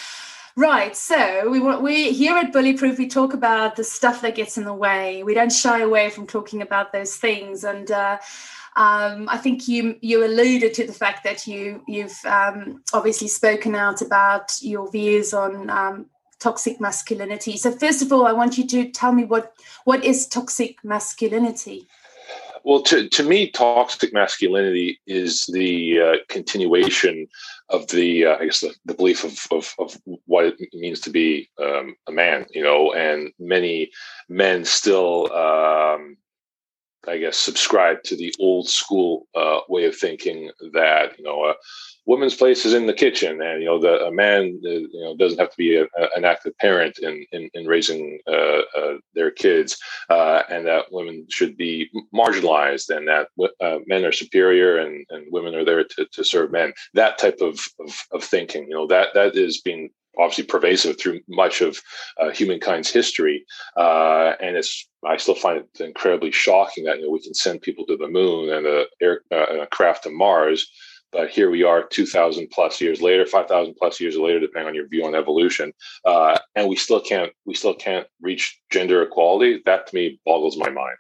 Right. 0.58 0.96
So 0.98 1.50
we 1.50 1.60
want 1.60 1.82
we 1.82 2.12
here 2.12 2.36
at 2.36 2.52
Bullyproof 2.52 2.98
we 2.98 3.08
talk 3.08 3.34
about 3.34 3.78
the 3.78 3.86
stuff 3.86 4.22
that 4.22 4.36
gets 4.36 4.58
in 4.58 4.66
the 4.66 4.74
way. 4.74 5.24
We 5.24 5.34
don't 5.34 5.52
shy 5.52 5.80
away 5.80 6.10
from 6.10 6.28
talking 6.28 6.62
about 6.62 6.92
those 6.92 7.16
things. 7.16 7.64
And 7.64 7.90
uh, 7.90 8.18
um, 8.76 9.28
I 9.30 9.38
think 9.38 9.68
you 9.68 9.98
you 10.02 10.26
alluded 10.26 10.74
to 10.76 10.88
the 10.88 10.94
fact 10.94 11.24
that 11.26 11.46
you 11.46 11.84
you've 11.88 12.18
um, 12.26 12.82
obviously 12.94 13.28
spoken 13.28 13.76
out 13.76 14.02
about 14.02 14.52
your 14.62 14.90
views 14.90 15.34
on 15.34 15.70
um, 15.70 16.06
toxic 16.40 16.80
masculinity. 16.80 17.58
So 17.58 17.72
first 17.72 18.02
of 18.02 18.14
all, 18.14 18.26
I 18.26 18.32
want 18.32 18.58
you 18.58 18.66
to 18.68 18.90
tell 18.90 19.12
me 19.12 19.26
what 19.26 19.54
what 19.84 20.06
is 20.06 20.26
toxic 20.26 20.78
masculinity. 20.84 21.88
Well, 22.64 22.82
to, 22.84 23.10
to 23.10 23.24
me, 23.24 23.50
toxic 23.50 24.14
masculinity 24.14 25.02
is 25.08 25.46
the 25.48 26.00
uh, 26.00 26.16
continuation 26.30 27.28
of 27.70 27.88
the, 27.88 28.26
uh, 28.28 28.38
I 28.38 28.46
guess, 28.46 28.60
the, 28.60 28.76
the 28.86 28.94
belief 28.94 29.24
of, 29.24 29.48
of, 29.50 29.74
of, 29.80 30.00
what 30.26 30.46
it 30.46 30.70
means 30.72 31.00
to 31.02 31.10
be 31.10 31.50
um, 31.60 31.96
a 32.08 32.12
man, 32.12 32.46
you 32.52 32.62
know, 32.62 32.94
and 32.94 33.32
many 33.40 33.90
men 34.30 34.64
still 34.64 35.34
um, 35.34 36.18
I 37.08 37.18
guess, 37.18 37.38
subscribe 37.38 38.04
to 38.04 38.16
the 38.16 38.34
old 38.40 38.70
school 38.70 39.28
uh, 39.36 39.62
way 39.68 39.86
of 39.86 39.96
thinking 39.96 40.52
that 40.74 41.18
you 41.18 41.24
know 41.24 41.46
a 41.46 41.56
woman's 42.06 42.36
place 42.36 42.66
is 42.66 42.74
in 42.74 42.86
the 42.86 42.94
kitchen, 42.94 43.42
and 43.42 43.62
you 43.62 43.68
know 43.68 43.80
the 43.80 44.06
a 44.06 44.12
man 44.12 44.60
uh, 44.66 44.70
you 44.70 45.04
know 45.04 45.16
doesn't 45.18 45.40
have 45.40 45.50
to 45.50 45.58
be 45.58 45.78
a, 45.78 45.84
a, 45.84 46.08
an 46.16 46.26
active 46.26 46.56
parent 46.60 47.00
in 47.00 47.26
in, 47.32 47.50
in 47.54 47.66
raising 47.66 48.20
uh, 48.28 48.62
uh 48.78 48.98
their 49.16 49.32
kids, 49.32 49.78
uh, 50.10 50.44
and 50.50 50.68
that 50.68 50.86
women 50.92 51.26
should 51.30 51.58
be 51.58 51.90
marginalized, 52.14 52.96
and 52.96 53.08
that 53.08 53.30
uh, 53.62 53.80
men 53.88 54.06
are 54.06 54.12
superior, 54.12 54.78
and, 54.78 55.06
and 55.10 55.26
women 55.32 55.56
are 55.56 55.66
there 55.66 55.84
to, 55.84 56.06
to 56.12 56.24
serve 56.24 56.52
men. 56.52 56.72
That 56.94 57.18
type 57.18 57.40
of, 57.42 57.60
of, 57.80 57.98
of 58.12 58.24
thinking, 58.24 58.68
you 58.68 58.76
know, 58.76 58.88
that 58.88 59.10
that 59.16 59.36
is 59.36 59.62
being 59.62 59.90
obviously 60.18 60.44
pervasive 60.44 61.00
through 61.00 61.22
much 61.28 61.62
of 61.62 61.80
uh, 62.20 62.30
humankind's 62.30 62.92
history. 62.92 63.46
Uh, 63.78 64.34
and 64.42 64.56
it's 64.56 64.88
I 65.06 65.18
still 65.18 65.36
find 65.36 65.60
it 65.60 65.84
incredibly 65.84 66.32
shocking 66.32 66.84
that 66.86 66.98
you 66.98 67.06
know 67.06 67.12
we 67.12 67.22
can 67.22 67.34
send 67.34 67.62
people 67.62 67.86
to 67.88 67.98
the 67.98 68.08
moon 68.08 68.54
and 68.54 68.66
a, 68.68 68.86
air, 69.02 69.22
uh, 69.32 69.62
a 69.62 69.68
craft 69.68 70.04
to 70.04 70.10
Mars, 70.12 70.70
but 71.12 71.30
here 71.30 71.50
we 71.50 71.64
are, 71.64 71.84
two 71.84 72.06
thousand 72.06 72.50
plus 72.52 72.80
years 72.80 73.02
later, 73.02 73.26
five 73.26 73.48
thousand 73.48 73.76
plus 73.76 74.00
years 74.00 74.18
later, 74.18 74.40
depending 74.40 74.70
on 74.70 74.76
your 74.76 74.88
view 74.88 75.06
on 75.06 75.16
evolution, 75.16 75.74
uh, 76.06 76.38
and 76.56 76.70
we 76.70 76.76
still 76.76 77.02
can't 77.02 77.32
we 77.46 77.54
still 77.54 77.76
can't 77.76 78.08
reach 78.22 78.60
gender 78.72 79.02
equality. 79.04 79.62
That 79.66 79.88
to 79.88 79.96
me 79.96 80.20
boggles 80.26 80.58
my 80.58 80.70
mind. 80.70 80.98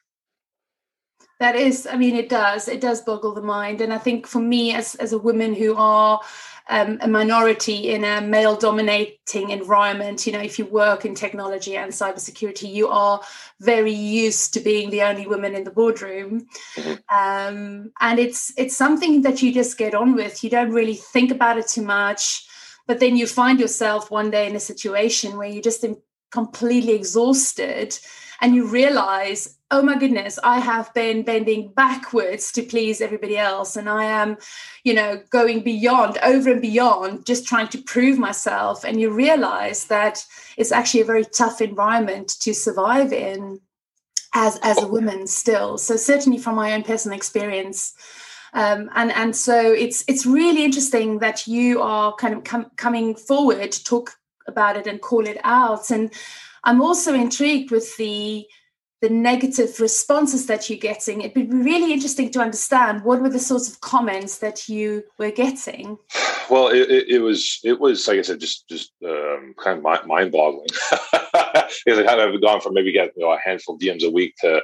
That 1.41 1.55
is, 1.55 1.87
I 1.87 1.97
mean, 1.97 2.15
it 2.15 2.29
does. 2.29 2.67
It 2.67 2.81
does 2.81 3.01
boggle 3.01 3.33
the 3.33 3.41
mind, 3.41 3.81
and 3.81 3.91
I 3.91 3.97
think 3.97 4.27
for 4.27 4.39
me, 4.39 4.75
as 4.75 4.93
as 4.95 5.11
a 5.11 5.17
woman 5.17 5.55
who 5.55 5.73
are 5.75 6.21
um, 6.69 6.99
a 7.01 7.07
minority 7.07 7.89
in 7.89 8.03
a 8.03 8.21
male 8.21 8.55
dominating 8.55 9.49
environment 9.49 10.27
you 10.27 10.31
know 10.31 10.39
if 10.39 10.59
you 10.59 10.65
work 10.65 11.03
in 11.03 11.15
technology 11.15 11.75
and 11.75 11.91
cybersecurity 11.91 12.71
you 12.71 12.87
are 12.87 13.19
very 13.59 13.91
used 13.91 14.53
to 14.53 14.59
being 14.59 14.91
the 14.91 15.01
only 15.01 15.25
woman 15.25 15.55
in 15.55 15.63
the 15.63 15.71
boardroom 15.71 16.47
mm-hmm. 16.75 16.93
um, 17.09 17.91
and 17.99 18.19
it's 18.19 18.53
it's 18.57 18.77
something 18.77 19.23
that 19.23 19.41
you 19.41 19.51
just 19.51 19.77
get 19.77 19.95
on 19.95 20.13
with 20.13 20.43
you 20.43 20.49
don't 20.49 20.71
really 20.71 20.95
think 20.95 21.31
about 21.31 21.57
it 21.57 21.67
too 21.67 21.81
much 21.81 22.45
but 22.87 22.99
then 22.99 23.17
you 23.17 23.25
find 23.25 23.59
yourself 23.59 24.11
one 24.11 24.29
day 24.29 24.47
in 24.47 24.55
a 24.55 24.59
situation 24.59 25.37
where 25.37 25.49
you're 25.49 25.63
just 25.63 25.83
completely 26.29 26.93
exhausted 26.93 27.97
and 28.41 28.55
you 28.55 28.65
realize 28.65 29.57
oh 29.69 29.81
my 29.81 29.97
goodness 29.97 30.37
i 30.43 30.59
have 30.59 30.93
been 30.93 31.23
bending 31.23 31.71
backwards 31.73 32.51
to 32.51 32.61
please 32.61 32.99
everybody 32.99 33.37
else. 33.37 33.77
And 33.77 33.89
i 33.89 34.03
am 34.03 34.37
you 34.83 34.93
know 34.93 35.21
going 35.29 35.61
beyond 35.63 36.17
over 36.23 36.51
and 36.51 36.61
beyond 36.61 37.25
just 37.25 37.47
trying 37.47 37.69
to 37.69 37.81
prove 37.81 38.17
myself. 38.17 38.83
And 38.83 38.99
you 38.99 39.11
realize 39.11 39.85
that 39.85 40.25
it's 40.57 40.71
actually 40.71 41.01
a 41.01 41.05
very 41.05 41.25
tough 41.25 41.61
environment 41.61 42.29
to 42.41 42.53
survive 42.53 43.13
in 43.13 43.61
as 44.33 44.59
as 44.63 44.81
a 44.81 44.87
woman 44.87 45.27
still. 45.27 45.77
So 45.77 45.95
certainly 45.95 46.39
from 46.39 46.55
my 46.55 46.73
own 46.73 46.83
personal 46.83 47.17
experience. 47.17 47.93
Um, 48.53 48.89
and 48.95 49.11
and 49.11 49.35
so 49.35 49.71
it's 49.71 50.03
it's 50.07 50.25
really 50.25 50.65
interesting 50.65 51.19
that 51.19 51.47
you 51.47 51.81
are 51.81 52.13
kind 52.15 52.33
of 52.33 52.43
com- 52.43 52.71
coming 52.75 53.15
forward 53.15 53.71
to 53.71 53.83
talk 53.83 54.17
about 54.47 54.75
it 54.75 54.87
and 54.87 55.01
call 55.01 55.25
it 55.25 55.37
out. 55.43 55.89
And 55.89 56.11
i'm 56.63 56.81
also 56.81 57.13
intrigued 57.13 57.71
with 57.71 57.95
the 57.97 58.45
the 59.01 59.09
negative 59.09 59.79
responses 59.79 60.45
that 60.45 60.69
you're 60.69 60.77
getting. 60.77 61.21
It'd 61.21 61.33
be 61.33 61.47
really 61.47 61.91
interesting 61.91 62.29
to 62.31 62.39
understand 62.39 63.03
what 63.03 63.19
were 63.19 63.29
the 63.29 63.39
sorts 63.39 63.67
of 63.67 63.81
comments 63.81 64.37
that 64.39 64.69
you 64.69 65.03
were 65.17 65.31
getting. 65.31 65.97
Well, 66.51 66.67
it, 66.67 66.89
it, 66.89 67.09
it 67.09 67.19
was 67.19 67.59
it 67.63 67.79
was 67.79 68.07
like 68.07 68.19
I 68.19 68.21
said, 68.21 68.39
just 68.39 68.69
just 68.69 68.93
um, 69.03 69.55
kind 69.57 69.79
of 69.83 70.05
mind 70.05 70.31
boggling 70.31 70.67
because 70.69 71.81
it 71.85 72.07
had 72.07 72.41
gone 72.41 72.61
from 72.61 72.75
maybe 72.75 72.91
getting 72.91 73.13
you 73.17 73.25
know, 73.25 73.31
a 73.31 73.39
handful 73.43 73.75
of 73.75 73.81
DMs 73.81 74.03
a 74.03 74.11
week 74.11 74.35
to 74.41 74.61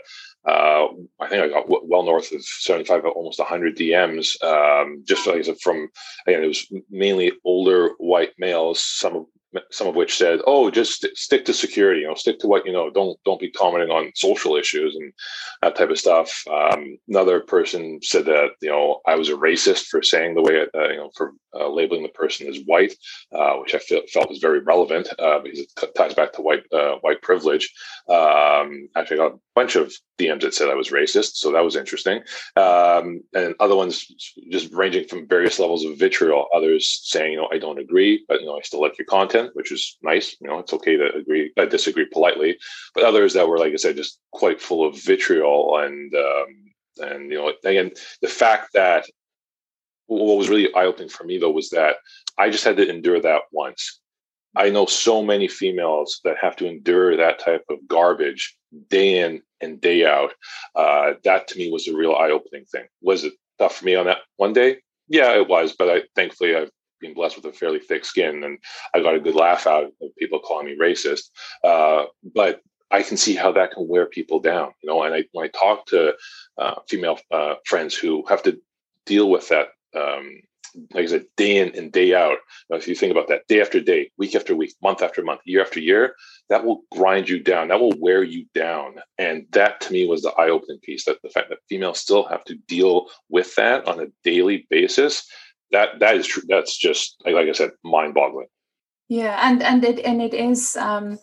uh, 0.47 0.87
I 1.19 1.27
think 1.27 1.43
I 1.43 1.49
got 1.49 1.65
well 1.67 2.03
north 2.03 2.31
of 2.31 2.43
75, 2.43 3.05
almost 3.05 3.39
100 3.39 3.75
DMs. 3.75 4.41
Um, 4.43 5.03
just 5.05 5.25
like 5.25 5.37
I 5.37 5.41
said, 5.41 5.59
from 5.61 5.89
again, 6.27 6.43
it 6.43 6.47
was 6.47 6.71
mainly 6.91 7.31
older 7.43 7.91
white 7.97 8.33
males. 8.37 8.83
Some 8.83 9.15
of 9.15 9.25
some 9.71 9.87
of 9.87 9.95
which 9.95 10.17
said, 10.17 10.39
"Oh, 10.47 10.69
just 10.71 11.01
st- 11.01 11.17
stick 11.17 11.45
to 11.45 11.53
security. 11.53 12.01
You 12.01 12.07
know, 12.07 12.15
stick 12.15 12.39
to 12.39 12.47
what 12.47 12.65
you 12.65 12.73
know. 12.73 12.89
Don't 12.89 13.17
don't 13.25 13.39
be 13.39 13.51
commenting 13.51 13.91
on 13.91 14.11
social 14.15 14.55
issues 14.55 14.95
and 14.95 15.13
that 15.61 15.75
type 15.75 15.89
of 15.89 15.99
stuff." 15.99 16.31
Um, 16.49 16.97
another 17.07 17.39
person 17.41 17.99
said 18.03 18.25
that 18.25 18.51
you 18.61 18.69
know 18.69 19.01
I 19.05 19.15
was 19.15 19.29
a 19.29 19.33
racist 19.33 19.85
for 19.87 20.01
saying 20.01 20.35
the 20.35 20.41
way 20.41 20.65
uh, 20.73 20.89
you 20.89 20.97
know 20.97 21.11
for 21.15 21.33
uh, 21.53 21.69
labeling 21.69 22.03
the 22.03 22.09
person 22.09 22.47
as 22.47 22.59
white, 22.65 22.93
uh, 23.33 23.53
which 23.55 23.73
I 23.73 23.79
feel, 23.79 24.01
felt 24.11 24.29
was 24.29 24.39
very 24.39 24.59
relevant 24.59 25.07
uh, 25.19 25.39
because 25.39 25.59
it 25.59 25.69
t- 25.77 25.87
ties 25.95 26.13
back 26.13 26.33
to 26.33 26.41
white 26.41 26.63
uh, 26.71 26.95
white 27.01 27.21
privilege. 27.21 27.73
Um, 28.09 28.89
actually, 28.95 29.19
I 29.19 29.29
got 29.29 29.39
bunch 29.57 29.75
of 29.75 29.91
DMs 30.19 30.41
that 30.41 30.53
said 30.53 30.69
I 30.69 30.75
was 30.75 30.91
racist, 30.91 31.37
so 31.37 31.51
that 31.51 31.63
was 31.63 31.75
interesting. 31.75 32.21
Um, 32.55 33.21
and 33.33 33.55
other 33.59 33.75
ones 33.75 34.05
just 34.51 34.71
ranging 34.71 35.07
from 35.07 35.27
various 35.27 35.57
levels 35.57 35.83
of 35.83 35.97
vitriol. 35.97 36.45
Others 36.53 37.01
saying, 37.05 37.31
you 37.31 37.37
know, 37.37 37.49
I 37.51 37.57
don't 37.57 37.79
agree, 37.79 38.23
but 38.27 38.39
you 38.39 38.45
know, 38.45 38.55
I 38.55 38.61
still 38.61 38.81
like 38.81 38.99
your 38.99 39.07
content, 39.07 39.49
which 39.53 39.71
is 39.71 39.97
nice. 40.03 40.35
You 40.39 40.47
know, 40.47 40.59
it's 40.59 40.73
okay 40.73 40.95
to 40.97 41.11
agree, 41.15 41.51
uh, 41.57 41.65
disagree 41.65 42.05
politely. 42.05 42.55
But 42.93 43.05
others 43.05 43.33
that 43.33 43.47
were, 43.47 43.57
like 43.57 43.73
I 43.73 43.77
said, 43.77 43.95
just 43.95 44.19
quite 44.31 44.61
full 44.61 44.85
of 44.85 45.01
vitriol 45.01 45.79
and 45.79 46.13
um, 46.13 46.49
and 46.99 47.31
you 47.31 47.37
know, 47.39 47.51
again, 47.63 47.91
the 48.21 48.27
fact 48.27 48.73
that 48.73 49.05
what 50.05 50.37
was 50.37 50.49
really 50.49 50.71
eye 50.75 50.85
opening 50.85 51.09
for 51.09 51.23
me 51.23 51.39
though 51.39 51.57
was 51.59 51.71
that 51.71 51.95
I 52.37 52.51
just 52.51 52.63
had 52.63 52.77
to 52.77 52.87
endure 52.87 53.19
that 53.21 53.41
once. 53.51 54.01
I 54.55 54.69
know 54.69 54.85
so 54.85 55.23
many 55.23 55.47
females 55.47 56.19
that 56.23 56.37
have 56.41 56.55
to 56.57 56.67
endure 56.67 57.17
that 57.17 57.39
type 57.39 57.65
of 57.69 57.87
garbage 57.87 58.55
day 58.89 59.19
in 59.19 59.41
and 59.61 59.81
day 59.81 60.05
out. 60.05 60.31
Uh, 60.75 61.13
that 61.23 61.47
to 61.49 61.57
me 61.57 61.71
was 61.71 61.87
a 61.87 61.95
real 61.95 62.15
eye 62.15 62.31
opening 62.31 62.65
thing. 62.65 62.85
Was 63.01 63.23
it 63.23 63.33
tough 63.59 63.77
for 63.77 63.85
me 63.85 63.95
on 63.95 64.05
that 64.05 64.19
one 64.37 64.53
day? 64.53 64.77
Yeah, 65.07 65.31
it 65.35 65.47
was. 65.47 65.75
But 65.77 65.89
I 65.89 66.01
thankfully 66.15 66.55
I've 66.55 66.71
been 66.99 67.13
blessed 67.13 67.37
with 67.37 67.45
a 67.45 67.57
fairly 67.57 67.79
thick 67.79 68.05
skin, 68.05 68.43
and 68.43 68.57
I 68.93 69.01
got 69.01 69.15
a 69.15 69.19
good 69.19 69.35
laugh 69.35 69.67
out 69.67 69.85
of 69.85 70.15
people 70.17 70.39
calling 70.39 70.65
me 70.65 70.77
racist. 70.79 71.29
Uh, 71.63 72.05
but 72.35 72.61
I 72.91 73.03
can 73.03 73.17
see 73.17 73.35
how 73.35 73.51
that 73.53 73.71
can 73.71 73.87
wear 73.87 74.05
people 74.05 74.39
down, 74.39 74.71
you 74.81 74.89
know. 74.89 75.03
And 75.03 75.13
I, 75.13 75.23
when 75.33 75.45
I 75.45 75.49
talk 75.49 75.85
to 75.87 76.13
uh, 76.57 76.75
female 76.89 77.19
uh, 77.31 77.55
friends 77.65 77.95
who 77.95 78.23
have 78.27 78.43
to 78.43 78.59
deal 79.05 79.29
with 79.29 79.49
that 79.49 79.67
um, 79.95 80.39
like 80.93 81.03
I 81.03 81.07
said, 81.07 81.25
day 81.35 81.57
in 81.57 81.75
and 81.75 81.91
day 81.91 82.13
out. 82.13 82.37
Now, 82.69 82.77
if 82.77 82.87
you 82.87 82.95
think 82.95 83.11
about 83.11 83.27
that, 83.29 83.47
day 83.47 83.61
after 83.61 83.79
day, 83.79 84.11
week 84.17 84.35
after 84.35 84.55
week, 84.55 84.73
month 84.81 85.01
after 85.01 85.23
month, 85.23 85.41
year 85.45 85.61
after 85.61 85.79
year, 85.79 86.15
that 86.49 86.63
will 86.63 86.83
grind 86.91 87.29
you 87.29 87.41
down. 87.41 87.67
That 87.67 87.79
will 87.79 87.95
wear 87.99 88.23
you 88.23 88.45
down. 88.53 88.95
And 89.17 89.45
that 89.51 89.81
to 89.81 89.93
me 89.93 90.07
was 90.07 90.21
the 90.21 90.31
eye 90.31 90.49
opening 90.49 90.79
piece 90.79 91.05
that 91.05 91.21
the 91.21 91.29
fact 91.29 91.49
that 91.49 91.59
females 91.69 91.99
still 91.99 92.23
have 92.25 92.43
to 92.45 92.55
deal 92.67 93.07
with 93.29 93.53
that 93.55 93.87
on 93.87 93.99
a 93.99 94.07
daily 94.23 94.67
basis. 94.69 95.27
That 95.71 95.99
that 95.99 96.15
is 96.15 96.27
true. 96.27 96.43
That's 96.47 96.77
just 96.77 97.17
like, 97.25 97.35
I 97.35 97.51
said, 97.51 97.71
mind 97.83 98.13
boggling. 98.13 98.47
Yeah, 99.09 99.39
and 99.41 99.63
and 99.63 99.83
it 99.83 99.99
and 99.99 100.21
it 100.21 100.33
is, 100.33 100.75
um, 100.75 101.19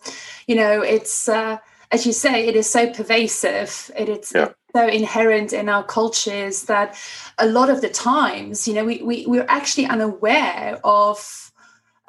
you 0.47 0.55
know, 0.55 0.81
it's 0.81 1.29
uh, 1.29 1.57
as 1.91 2.05
you 2.05 2.13
say, 2.13 2.47
it 2.47 2.55
is 2.55 2.67
so 2.69 2.91
pervasive. 2.91 3.91
It, 3.97 4.09
it's, 4.09 4.33
yeah. 4.33 4.45
it's 4.45 4.55
so 4.75 4.85
inherent 4.87 5.53
in 5.53 5.69
our 5.69 5.83
cultures 5.83 6.63
that 6.63 6.97
a 7.37 7.45
lot 7.45 7.69
of 7.69 7.79
the 7.79 7.87
times, 7.87 8.67
you 8.67 8.73
know, 8.73 8.83
we, 8.83 9.01
we, 9.01 9.25
we're 9.25 9.45
actually 9.47 9.85
unaware 9.85 10.81
of 10.83 11.53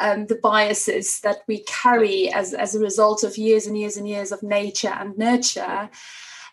um, 0.00 0.26
the 0.26 0.40
biases 0.42 1.20
that 1.20 1.42
we 1.46 1.62
carry 1.62 2.28
as, 2.32 2.52
as 2.54 2.74
a 2.74 2.80
result 2.80 3.22
of 3.22 3.38
years 3.38 3.68
and 3.68 3.78
years 3.78 3.96
and 3.96 4.08
years 4.08 4.32
of 4.32 4.42
nature 4.42 4.88
and 4.88 5.16
nurture. 5.16 5.88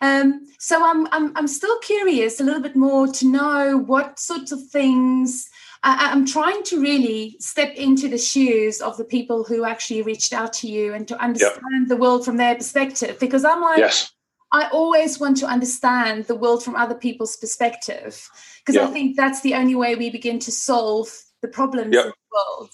Um, 0.00 0.46
so 0.60 0.84
I'm, 0.84 1.08
I'm, 1.10 1.36
I'm 1.36 1.48
still 1.48 1.78
curious 1.80 2.38
a 2.38 2.44
little 2.44 2.62
bit 2.62 2.76
more 2.76 3.08
to 3.08 3.26
know 3.26 3.78
what 3.78 4.20
sorts 4.20 4.52
of 4.52 4.64
things 4.68 5.50
I, 5.82 6.12
am 6.12 6.24
trying 6.26 6.62
to 6.64 6.80
really 6.80 7.36
step 7.40 7.74
into 7.74 8.08
the 8.08 8.18
shoes 8.18 8.80
of 8.80 8.96
the 8.96 9.04
people 9.04 9.42
who 9.42 9.64
actually 9.64 10.02
reached 10.02 10.32
out 10.32 10.52
to 10.54 10.68
you 10.68 10.94
and 10.94 11.08
to 11.08 11.20
understand 11.20 11.60
yep. 11.80 11.88
the 11.88 11.96
world 11.96 12.24
from 12.24 12.36
their 12.36 12.54
perspective 12.54 13.18
because 13.18 13.44
I'm 13.44 13.60
like, 13.60 13.78
yes. 13.78 14.13
I 14.54 14.68
always 14.68 15.18
want 15.18 15.36
to 15.38 15.46
understand 15.46 16.26
the 16.26 16.36
world 16.36 16.62
from 16.62 16.76
other 16.76 16.94
people's 16.94 17.36
perspective 17.36 18.30
because 18.64 18.80
I 18.80 18.86
think 18.92 19.16
that's 19.16 19.40
the 19.40 19.54
only 19.54 19.74
way 19.74 19.96
we 19.96 20.10
begin 20.10 20.38
to 20.38 20.52
solve 20.52 21.08
the 21.42 21.48
problems 21.48 21.96
of 21.96 22.04
the 22.04 22.12
world. 22.32 22.70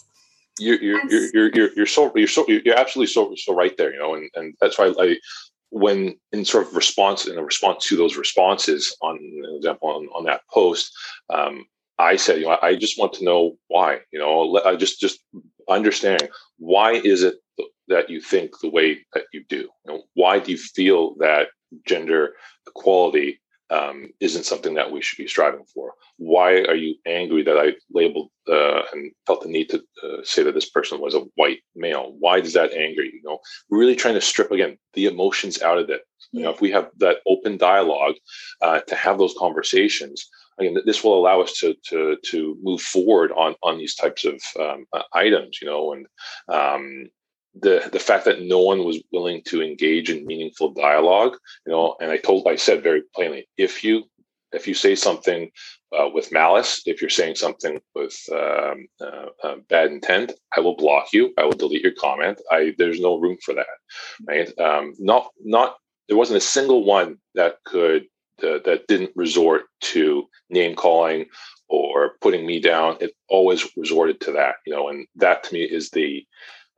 You're 0.58 0.76
you're, 0.82 1.10
you're, 1.10 1.30
you're, 1.32 1.50
you're, 1.54 1.72
you're 1.76 1.86
so 1.86 2.12
you're 2.14 2.28
so 2.28 2.46
you're 2.46 2.78
absolutely 2.78 3.10
so 3.10 3.34
so 3.34 3.54
right 3.54 3.74
there, 3.78 3.94
you 3.94 3.98
know, 3.98 4.14
and, 4.14 4.28
and 4.34 4.54
that's 4.60 4.78
why 4.78 4.92
I 5.00 5.16
when 5.70 6.18
in 6.32 6.44
sort 6.44 6.66
of 6.66 6.74
response 6.74 7.26
in 7.26 7.38
a 7.38 7.42
response 7.42 7.86
to 7.86 7.96
those 7.96 8.16
responses 8.18 8.94
on 9.00 9.16
an 9.16 9.56
example 9.56 9.88
on, 9.88 10.06
on 10.08 10.24
that 10.24 10.42
post, 10.52 10.92
um, 11.30 11.64
I 11.98 12.16
said, 12.16 12.40
you 12.40 12.46
know, 12.46 12.58
I 12.60 12.76
just 12.76 12.98
want 12.98 13.14
to 13.14 13.24
know 13.24 13.56
why. 13.68 14.00
You 14.12 14.18
know, 14.18 14.60
I 14.66 14.76
just 14.76 15.00
just 15.00 15.20
understanding 15.66 16.28
why 16.58 16.92
is 16.92 17.22
it 17.22 17.36
that 17.88 18.10
you 18.10 18.20
think 18.20 18.60
the 18.60 18.68
way 18.68 18.98
that 19.14 19.24
you 19.32 19.44
do? 19.48 19.68
You 19.86 19.86
know, 19.86 20.02
why 20.12 20.40
do 20.40 20.52
you 20.52 20.58
feel 20.58 21.14
that 21.20 21.48
gender 21.86 22.34
equality 22.66 23.40
um, 23.70 24.08
isn't 24.18 24.44
something 24.44 24.74
that 24.74 24.90
we 24.90 25.00
should 25.00 25.16
be 25.16 25.28
striving 25.28 25.64
for. 25.72 25.94
Why 26.16 26.62
are 26.62 26.74
you 26.74 26.96
angry 27.06 27.42
that 27.44 27.56
I 27.56 27.74
labeled 27.92 28.30
uh, 28.48 28.82
and 28.92 29.12
felt 29.26 29.42
the 29.42 29.48
need 29.48 29.68
to 29.70 29.82
uh, 30.02 30.24
say 30.24 30.42
that 30.42 30.54
this 30.54 30.68
person 30.68 31.00
was 31.00 31.14
a 31.14 31.20
white 31.36 31.60
male? 31.76 32.14
Why 32.18 32.40
does 32.40 32.54
that 32.54 32.72
anger 32.72 33.02
you? 33.02 33.12
You 33.14 33.22
know, 33.22 33.38
really 33.70 33.94
trying 33.94 34.14
to 34.14 34.20
strip 34.20 34.50
again 34.50 34.76
the 34.94 35.06
emotions 35.06 35.62
out 35.62 35.78
of 35.78 35.88
it. 35.88 36.02
You 36.32 36.42
know, 36.42 36.50
if 36.50 36.60
we 36.60 36.70
have 36.72 36.90
that 36.98 37.18
open 37.26 37.56
dialogue 37.56 38.14
uh, 38.60 38.80
to 38.80 38.94
have 38.94 39.18
those 39.18 39.34
conversations, 39.38 40.28
again, 40.58 40.76
this 40.84 41.04
will 41.04 41.18
allow 41.18 41.40
us 41.40 41.52
to 41.60 41.74
to 41.88 42.16
to 42.26 42.58
move 42.62 42.80
forward 42.80 43.30
on 43.32 43.54
on 43.62 43.78
these 43.78 43.94
types 43.94 44.24
of 44.24 44.40
um, 44.58 44.84
uh, 44.92 45.02
items. 45.12 45.58
You 45.62 45.68
know, 45.68 45.92
and 45.92 46.06
um, 46.48 47.10
the 47.58 47.88
the 47.92 47.98
fact 47.98 48.24
that 48.24 48.42
no 48.42 48.60
one 48.60 48.84
was 48.84 49.02
willing 49.12 49.42
to 49.44 49.62
engage 49.62 50.10
in 50.10 50.26
meaningful 50.26 50.72
dialogue 50.72 51.36
you 51.66 51.72
know 51.72 51.96
and 52.00 52.10
i 52.10 52.16
told 52.16 52.46
i 52.48 52.56
said 52.56 52.82
very 52.82 53.02
plainly 53.14 53.48
if 53.56 53.84
you 53.84 54.04
if 54.52 54.66
you 54.68 54.74
say 54.74 54.94
something 54.94 55.50
uh, 55.98 56.08
with 56.12 56.32
malice 56.32 56.82
if 56.86 57.00
you're 57.00 57.10
saying 57.10 57.34
something 57.34 57.80
with 57.94 58.16
um, 58.32 58.86
uh, 59.00 59.26
uh, 59.44 59.56
bad 59.68 59.90
intent 59.90 60.32
i 60.56 60.60
will 60.60 60.76
block 60.76 61.12
you. 61.12 61.32
I 61.38 61.44
will 61.44 61.52
delete 61.52 61.82
your 61.82 61.94
comment. 61.94 62.40
I 62.50 62.74
there's 62.78 63.00
no 63.00 63.18
room 63.18 63.38
for 63.44 63.54
that 63.54 63.66
right? 64.26 64.58
Um, 64.58 64.94
not 64.98 65.28
not 65.44 65.76
there 66.08 66.16
wasn't 66.16 66.38
a 66.38 66.42
single 66.42 66.84
one 66.84 67.18
that 67.34 67.56
could 67.64 68.04
uh, 68.42 68.58
that 68.64 68.86
didn't 68.88 69.12
resort 69.16 69.64
to 69.82 70.26
name 70.50 70.74
calling 70.74 71.26
or 71.68 72.12
putting 72.20 72.46
me 72.46 72.60
down. 72.60 72.96
It 73.00 73.12
always 73.28 73.66
resorted 73.76 74.20
to 74.22 74.32
that 74.32 74.56
you 74.66 74.74
know 74.74 74.88
and 74.88 75.06
that 75.16 75.44
to 75.44 75.54
me 75.54 75.62
is 75.62 75.90
the 75.90 76.24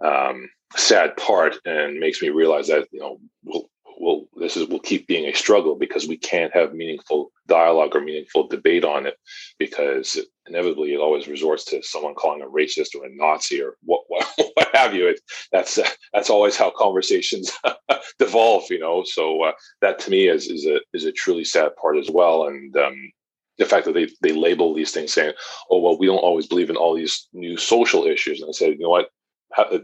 um, 0.04 0.48
sad 0.76 1.16
part 1.16 1.56
and 1.64 1.98
makes 1.98 2.22
me 2.22 2.28
realize 2.28 2.68
that 2.68 2.88
you 2.92 3.00
know 3.00 3.18
we'll, 3.44 3.68
we'll 3.98 4.26
this 4.36 4.56
is 4.56 4.66
will 4.66 4.80
keep 4.80 5.06
being 5.06 5.26
a 5.26 5.34
struggle 5.34 5.76
because 5.76 6.06
we 6.08 6.16
can't 6.16 6.54
have 6.54 6.74
meaningful 6.74 7.30
dialogue 7.46 7.94
or 7.94 8.00
meaningful 8.00 8.48
debate 8.48 8.84
on 8.84 9.06
it 9.06 9.16
because 9.58 10.18
inevitably 10.46 10.92
it 10.92 10.98
always 10.98 11.28
resorts 11.28 11.64
to 11.64 11.82
someone 11.82 12.14
calling 12.14 12.42
a 12.42 12.46
racist 12.46 12.94
or 12.94 13.04
a 13.04 13.14
Nazi 13.14 13.62
or 13.62 13.76
what 13.84 14.02
what, 14.08 14.26
what 14.54 14.68
have 14.74 14.94
you. 14.94 15.08
It, 15.08 15.20
that's 15.50 15.78
uh, 15.78 15.88
that's 16.12 16.30
always 16.30 16.56
how 16.56 16.72
conversations 16.76 17.50
devolve, 18.18 18.64
you 18.70 18.78
know. 18.78 19.04
So 19.04 19.42
uh, 19.44 19.52
that 19.80 19.98
to 20.00 20.10
me 20.10 20.28
is 20.28 20.48
is 20.48 20.66
a 20.66 20.80
is 20.92 21.04
a 21.04 21.12
truly 21.12 21.44
sad 21.44 21.74
part 21.76 21.96
as 21.96 22.10
well, 22.10 22.46
and. 22.46 22.76
Um, 22.76 23.12
the 23.58 23.66
fact 23.66 23.84
that 23.84 23.92
they, 23.92 24.08
they 24.22 24.32
label 24.32 24.72
these 24.74 24.92
things 24.92 25.12
saying, 25.12 25.34
oh, 25.70 25.78
well, 25.78 25.98
we 25.98 26.06
don't 26.06 26.16
always 26.16 26.46
believe 26.46 26.70
in 26.70 26.76
all 26.76 26.96
these 26.96 27.28
new 27.34 27.58
social 27.58 28.06
issues. 28.06 28.40
And 28.40 28.48
I 28.48 28.52
said, 28.52 28.70
you 28.70 28.78
know 28.78 28.88
what? 28.88 29.10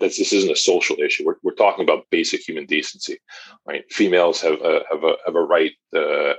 This 0.01 0.33
isn't 0.33 0.51
a 0.51 0.57
social 0.57 0.97
issue. 0.97 1.25
We're, 1.25 1.37
we're 1.43 1.55
talking 1.55 1.85
about 1.85 2.07
basic 2.11 2.41
human 2.41 2.67
decency, 2.67 3.19
right? 3.67 3.85
Females 3.91 4.41
have 4.41 4.61
a, 4.63 4.83
have 4.91 5.05
a, 5.05 5.17
have 5.27 5.35
a 5.35 5.43
right, 5.43 5.73
uh, 5.95 6.35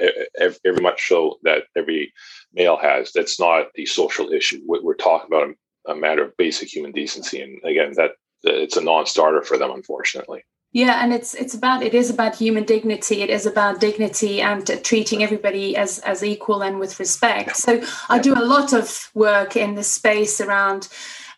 every 0.65 0.81
much 0.81 1.07
so 1.07 1.37
that 1.43 1.63
every 1.75 2.13
male 2.53 2.77
has. 2.77 3.11
That's 3.13 3.39
not 3.39 3.67
a 3.75 3.85
social 3.85 4.31
issue. 4.31 4.61
We're, 4.65 4.83
we're 4.83 4.95
talking 4.95 5.27
about 5.27 5.49
a, 5.49 5.91
a, 5.91 5.95
matter 5.95 6.23
of 6.23 6.37
basic 6.37 6.73
human 6.73 6.91
decency, 6.91 7.41
and 7.41 7.59
again, 7.63 7.93
that 7.95 8.11
it's 8.43 8.77
a 8.77 8.81
non-starter 8.81 9.41
for 9.41 9.57
them, 9.57 9.71
unfortunately. 9.71 10.43
Yeah, 10.71 11.03
and 11.03 11.11
it's 11.13 11.33
it's 11.33 11.55
about 11.55 11.81
it 11.81 11.95
is 11.95 12.11
about 12.11 12.35
human 12.35 12.63
dignity. 12.63 13.23
It 13.23 13.31
is 13.31 13.47
about 13.47 13.79
dignity 13.79 14.39
and 14.39 14.69
uh, 14.69 14.75
treating 14.83 15.23
everybody 15.23 15.75
as 15.75 15.97
as 15.99 16.23
equal 16.23 16.61
and 16.61 16.79
with 16.79 16.99
respect. 16.99 17.57
So 17.57 17.81
I 18.07 18.19
do 18.19 18.35
a 18.35 18.45
lot 18.45 18.71
of 18.71 19.09
work 19.15 19.55
in 19.55 19.73
this 19.73 19.91
space 19.91 20.39
around 20.39 20.87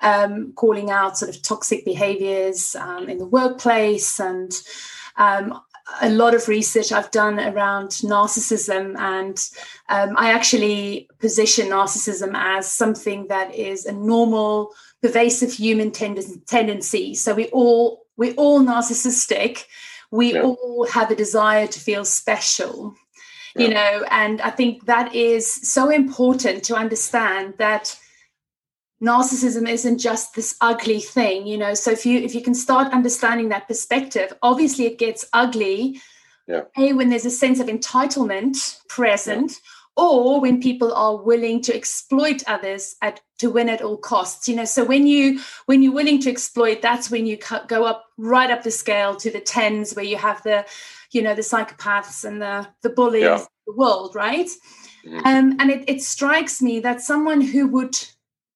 um, 0.01 0.53
calling 0.53 0.89
out 0.89 1.17
sort 1.17 1.35
of 1.35 1.41
toxic 1.41 1.85
behaviors 1.85 2.75
um, 2.75 3.09
in 3.09 3.17
the 3.17 3.25
workplace 3.25 4.19
and 4.19 4.51
um, 5.17 5.61
a 6.01 6.09
lot 6.09 6.33
of 6.33 6.47
research 6.47 6.91
I've 6.91 7.11
done 7.11 7.39
around 7.39 7.89
narcissism, 7.89 8.97
and 8.97 9.37
um, 9.89 10.15
I 10.17 10.31
actually 10.31 11.09
position 11.19 11.67
narcissism 11.67 12.31
as 12.35 12.71
something 12.71 13.27
that 13.27 13.53
is 13.53 13.85
a 13.85 13.91
normal, 13.91 14.73
pervasive 15.01 15.51
human 15.53 15.91
tend- 15.91 16.45
tendency. 16.47 17.13
So 17.15 17.33
we 17.33 17.47
all 17.47 18.05
we're 18.17 18.33
all 18.35 18.61
narcissistic. 18.61 19.65
We 20.11 20.33
yeah. 20.33 20.43
all 20.43 20.87
have 20.87 21.09
a 21.11 21.15
desire 21.15 21.67
to 21.67 21.79
feel 21.79 22.05
special. 22.05 22.95
you 23.57 23.67
know 23.67 24.05
and 24.09 24.39
i 24.41 24.49
think 24.49 24.85
that 24.85 25.13
is 25.13 25.43
so 25.69 25.89
important 25.89 26.63
to 26.63 26.73
understand 26.73 27.53
that 27.57 27.99
narcissism 29.01 29.67
isn't 29.67 29.97
just 29.97 30.35
this 30.35 30.55
ugly 30.61 30.99
thing 30.99 31.47
you 31.47 31.57
know 31.57 31.73
so 31.73 31.91
if 31.91 32.05
you 32.05 32.19
if 32.19 32.35
you 32.35 32.41
can 32.41 32.53
start 32.53 32.93
understanding 32.93 33.49
that 33.49 33.67
perspective 33.67 34.31
obviously 34.43 34.85
it 34.85 34.99
gets 34.99 35.25
ugly 35.33 35.99
yeah. 36.47 36.61
a 36.77 36.93
when 36.93 37.09
there's 37.09 37.25
a 37.25 37.31
sense 37.31 37.59
of 37.59 37.67
entitlement 37.67 38.79
present 38.87 39.51
yeah. 39.97 40.03
or 40.03 40.39
when 40.39 40.61
people 40.61 40.93
are 40.93 41.17
willing 41.17 41.61
to 41.61 41.75
exploit 41.75 42.43
others 42.47 42.95
at 43.01 43.21
to 43.39 43.49
win 43.49 43.69
at 43.69 43.81
all 43.81 43.97
costs 43.97 44.47
you 44.47 44.55
know 44.55 44.65
so 44.65 44.83
when 44.83 45.07
you 45.07 45.39
when 45.65 45.81
you're 45.81 45.93
willing 45.93 46.21
to 46.21 46.29
exploit 46.29 46.81
that's 46.81 47.09
when 47.09 47.25
you 47.25 47.37
go 47.67 47.85
up 47.85 48.05
right 48.17 48.51
up 48.51 48.61
the 48.61 48.71
scale 48.71 49.15
to 49.15 49.31
the 49.31 49.41
tens 49.41 49.95
where 49.95 50.05
you 50.05 50.17
have 50.17 50.43
the 50.43 50.63
you 51.11 51.23
know 51.23 51.33
the 51.33 51.41
psychopaths 51.41 52.23
and 52.23 52.39
the 52.39 52.67
the 52.83 52.89
bullies 52.89 53.23
yeah. 53.23 53.43
the 53.65 53.73
world 53.73 54.13
right 54.15 54.49
mm-hmm. 55.03 55.17
um, 55.25 55.55
and 55.59 55.71
it, 55.71 55.83
it 55.87 56.01
strikes 56.03 56.61
me 56.61 56.79
that 56.79 57.01
someone 57.01 57.41
who 57.41 57.67
would 57.67 57.97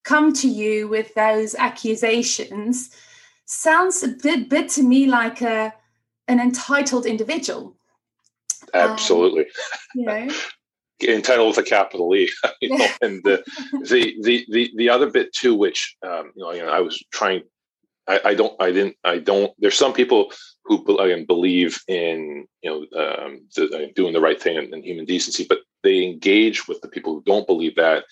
come 0.06 0.32
to 0.32 0.48
you 0.48 0.88
with 0.88 1.14
those 1.16 1.56
accusations 1.56 2.96
sounds 3.46 4.02
a 4.04 4.10
bit, 4.10 4.50
bit 4.50 4.70
to 4.70 4.84
me 4.84 5.08
like 5.08 5.42
a 5.42 5.74
an 6.28 6.40
entitled 6.40 7.06
individual. 7.06 7.76
Um, 8.74 8.92
Absolutely. 8.92 9.44
Um, 9.44 9.48
you 9.96 10.06
know. 10.06 10.28
entitled 11.08 11.50
with 11.50 11.58
a 11.58 11.70
capital 11.70 12.16
E, 12.16 12.32
you 12.62 12.78
know, 12.78 12.88
and 13.02 13.22
the, 13.24 13.44
the 13.84 14.16
the 14.22 14.46
the 14.50 14.72
the 14.76 14.90
other 14.90 15.10
bit 15.10 15.34
too, 15.34 15.56
which 15.56 15.96
um, 16.06 16.32
you 16.36 16.44
know, 16.44 16.52
you 16.54 16.62
know, 16.62 16.70
I 16.70 16.80
was 16.80 17.04
trying. 17.12 17.44
I, 18.08 18.20
I 18.26 18.34
don't. 18.36 18.60
I 18.62 18.72
didn't. 18.72 18.96
I 19.04 19.18
don't. 19.18 19.52
There's 19.58 19.78
some 19.78 19.94
people 19.94 20.32
who 20.66 20.84
again 20.98 21.26
believe 21.26 21.80
in 21.88 22.46
you 22.62 22.70
know 22.70 22.78
um, 23.02 23.42
the, 23.56 23.66
uh, 23.66 23.92
doing 23.96 24.14
the 24.14 24.22
right 24.22 24.42
thing 24.42 24.58
and, 24.58 24.74
and, 24.74 24.84
human 24.84 25.06
decency, 25.06 25.46
but 25.48 25.60
they 25.84 26.04
engage 26.04 26.68
with 26.68 26.82
the 26.82 26.88
people 26.88 27.14
who 27.14 27.24
don't 27.24 27.48
believe 27.48 27.76
that, 27.76 28.06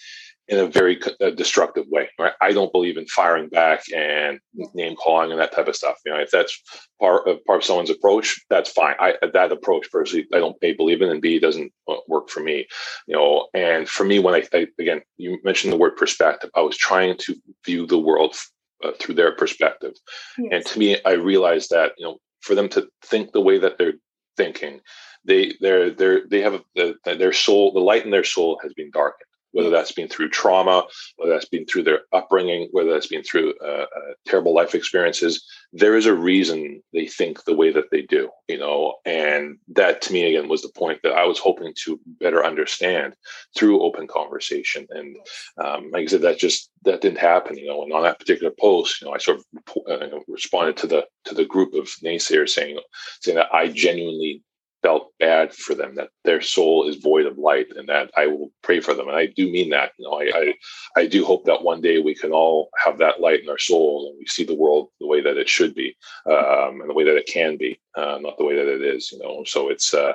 in 0.53 0.59
a 0.59 0.67
very 0.67 0.99
uh, 1.19 1.31
destructive 1.31 1.85
way. 1.89 2.09
Right? 2.19 2.33
I 2.41 2.53
don't 2.53 2.71
believe 2.71 2.97
in 2.97 3.07
firing 3.07 3.49
back 3.49 3.83
and 3.93 4.39
name 4.73 4.95
calling 4.95 5.31
and 5.31 5.39
that 5.39 5.51
type 5.51 5.67
of 5.67 5.75
stuff. 5.75 5.97
You 6.05 6.13
know, 6.13 6.19
if 6.19 6.31
that's 6.31 6.61
part 6.99 7.27
of 7.27 7.43
part 7.45 7.61
of 7.61 7.65
someone's 7.65 7.89
approach, 7.89 8.39
that's 8.49 8.71
fine. 8.71 8.95
I 8.99 9.15
that 9.33 9.51
approach 9.51 9.91
personally, 9.91 10.27
I 10.33 10.37
don't 10.37 10.55
a 10.61 10.73
believe 10.73 11.01
in, 11.01 11.09
and 11.09 11.21
b 11.21 11.39
doesn't 11.39 11.71
uh, 11.89 11.95
work 12.07 12.29
for 12.29 12.41
me. 12.41 12.67
You 13.07 13.15
know, 13.15 13.47
and 13.53 13.89
for 13.89 14.05
me, 14.05 14.19
when 14.19 14.35
I, 14.35 14.43
I 14.53 14.67
again, 14.79 15.01
you 15.17 15.39
mentioned 15.43 15.73
the 15.73 15.77
word 15.77 15.97
perspective, 15.97 16.51
I 16.55 16.61
was 16.61 16.77
trying 16.77 17.17
to 17.17 17.35
view 17.65 17.87
the 17.87 17.99
world 17.99 18.35
uh, 18.83 18.91
through 18.99 19.15
their 19.15 19.35
perspective, 19.35 19.93
yes. 20.37 20.49
and 20.51 20.65
to 20.65 20.79
me, 20.79 20.97
I 21.05 21.13
realized 21.13 21.71
that 21.71 21.93
you 21.97 22.05
know, 22.05 22.17
for 22.41 22.55
them 22.55 22.69
to 22.69 22.87
think 23.03 23.31
the 23.31 23.41
way 23.41 23.57
that 23.57 23.77
they're 23.77 23.99
thinking, 24.37 24.81
they 25.25 25.53
they're 25.61 25.89
they're 25.89 26.27
they 26.27 26.41
have 26.41 26.61
a, 26.77 26.93
their 27.03 27.33
soul, 27.33 27.73
the 27.73 27.79
light 27.79 28.05
in 28.05 28.11
their 28.11 28.23
soul 28.23 28.59
has 28.61 28.73
been 28.73 28.91
darkened 28.91 29.27
whether 29.53 29.69
that's 29.69 29.91
been 29.91 30.07
through 30.07 30.29
trauma, 30.29 30.83
whether 31.17 31.31
that's 31.31 31.47
been 31.47 31.65
through 31.65 31.83
their 31.83 32.01
upbringing, 32.11 32.67
whether 32.71 32.91
that's 32.91 33.07
been 33.07 33.23
through 33.23 33.53
uh, 33.63 33.85
uh, 33.95 34.13
terrible 34.25 34.53
life 34.53 34.75
experiences. 34.75 35.43
There 35.71 35.95
is 35.95 36.05
a 36.05 36.13
reason 36.13 36.83
they 36.91 37.07
think 37.07 37.43
the 37.45 37.55
way 37.55 37.71
that 37.71 37.89
they 37.91 38.01
do, 38.01 38.29
you 38.47 38.57
know, 38.57 38.95
and 39.05 39.57
that 39.69 40.01
to 40.03 40.13
me 40.13 40.35
again 40.35 40.49
was 40.49 40.61
the 40.61 40.71
point 40.75 40.99
that 41.03 41.13
I 41.13 41.25
was 41.25 41.39
hoping 41.39 41.73
to 41.85 41.99
better 42.19 42.45
understand 42.45 43.15
through 43.55 43.81
open 43.81 44.07
conversation. 44.07 44.87
And 44.89 45.15
um, 45.57 45.91
like 45.91 46.03
I 46.03 46.07
said, 46.07 46.21
that 46.21 46.39
just 46.39 46.69
that 46.83 47.01
didn't 47.01 47.19
happen, 47.19 47.57
you 47.57 47.67
know. 47.67 47.83
And 47.83 47.93
on 47.93 48.03
that 48.03 48.19
particular 48.19 48.53
post, 48.59 49.01
you 49.01 49.07
know, 49.07 49.13
I 49.13 49.17
sort 49.19 49.39
of 49.39 49.45
uh, 49.89 50.19
responded 50.27 50.77
to 50.77 50.87
the 50.87 51.05
to 51.25 51.33
the 51.35 51.45
group 51.45 51.73
of 51.73 51.87
naysayers 52.03 52.49
saying 52.49 52.79
saying 53.21 53.37
that 53.37 53.53
I 53.53 53.67
genuinely 53.67 54.43
felt 54.83 55.13
bad 55.19 55.53
for 55.53 55.73
them 55.73 55.95
that 55.95 56.09
their 56.25 56.41
soul 56.41 56.87
is 56.87 56.97
void 56.97 57.25
of 57.25 57.37
light 57.37 57.67
and 57.75 57.87
that 57.87 58.11
I 58.15 58.27
will 58.27 58.51
pray 58.61 58.81
for 58.81 58.93
them. 58.93 59.07
And 59.07 59.17
I 59.17 59.27
do 59.27 59.49
mean 59.49 59.69
that. 59.69 59.93
You 59.97 60.05
know, 60.05 60.19
I, 60.19 60.31
I, 60.35 61.01
I 61.01 61.07
do 61.07 61.25
hope 61.25 61.45
that 61.45 61.63
one 61.63 61.81
day 61.81 61.99
we 61.99 62.13
can 62.13 62.31
all 62.31 62.69
have 62.83 62.97
that 62.97 63.21
light 63.21 63.41
in 63.41 63.49
our 63.49 63.57
soul 63.57 64.09
and 64.09 64.19
we 64.19 64.25
see 64.27 64.43
the 64.43 64.53
world 64.53 64.89
the 64.99 65.07
way 65.07 65.21
that 65.21 65.37
it 65.37 65.49
should 65.49 65.73
be 65.73 65.95
um, 66.29 66.81
and 66.81 66.89
the 66.89 66.93
way 66.93 67.05
that 67.05 67.15
it 67.15 67.27
can 67.27 67.57
be, 67.57 67.79
uh, 67.95 68.17
not 68.21 68.37
the 68.37 68.45
way 68.45 68.55
that 68.55 68.67
it 68.67 68.81
is. 68.81 69.11
You 69.11 69.19
know, 69.19 69.43
so 69.45 69.69
it's 69.69 69.93
uh, 69.93 70.13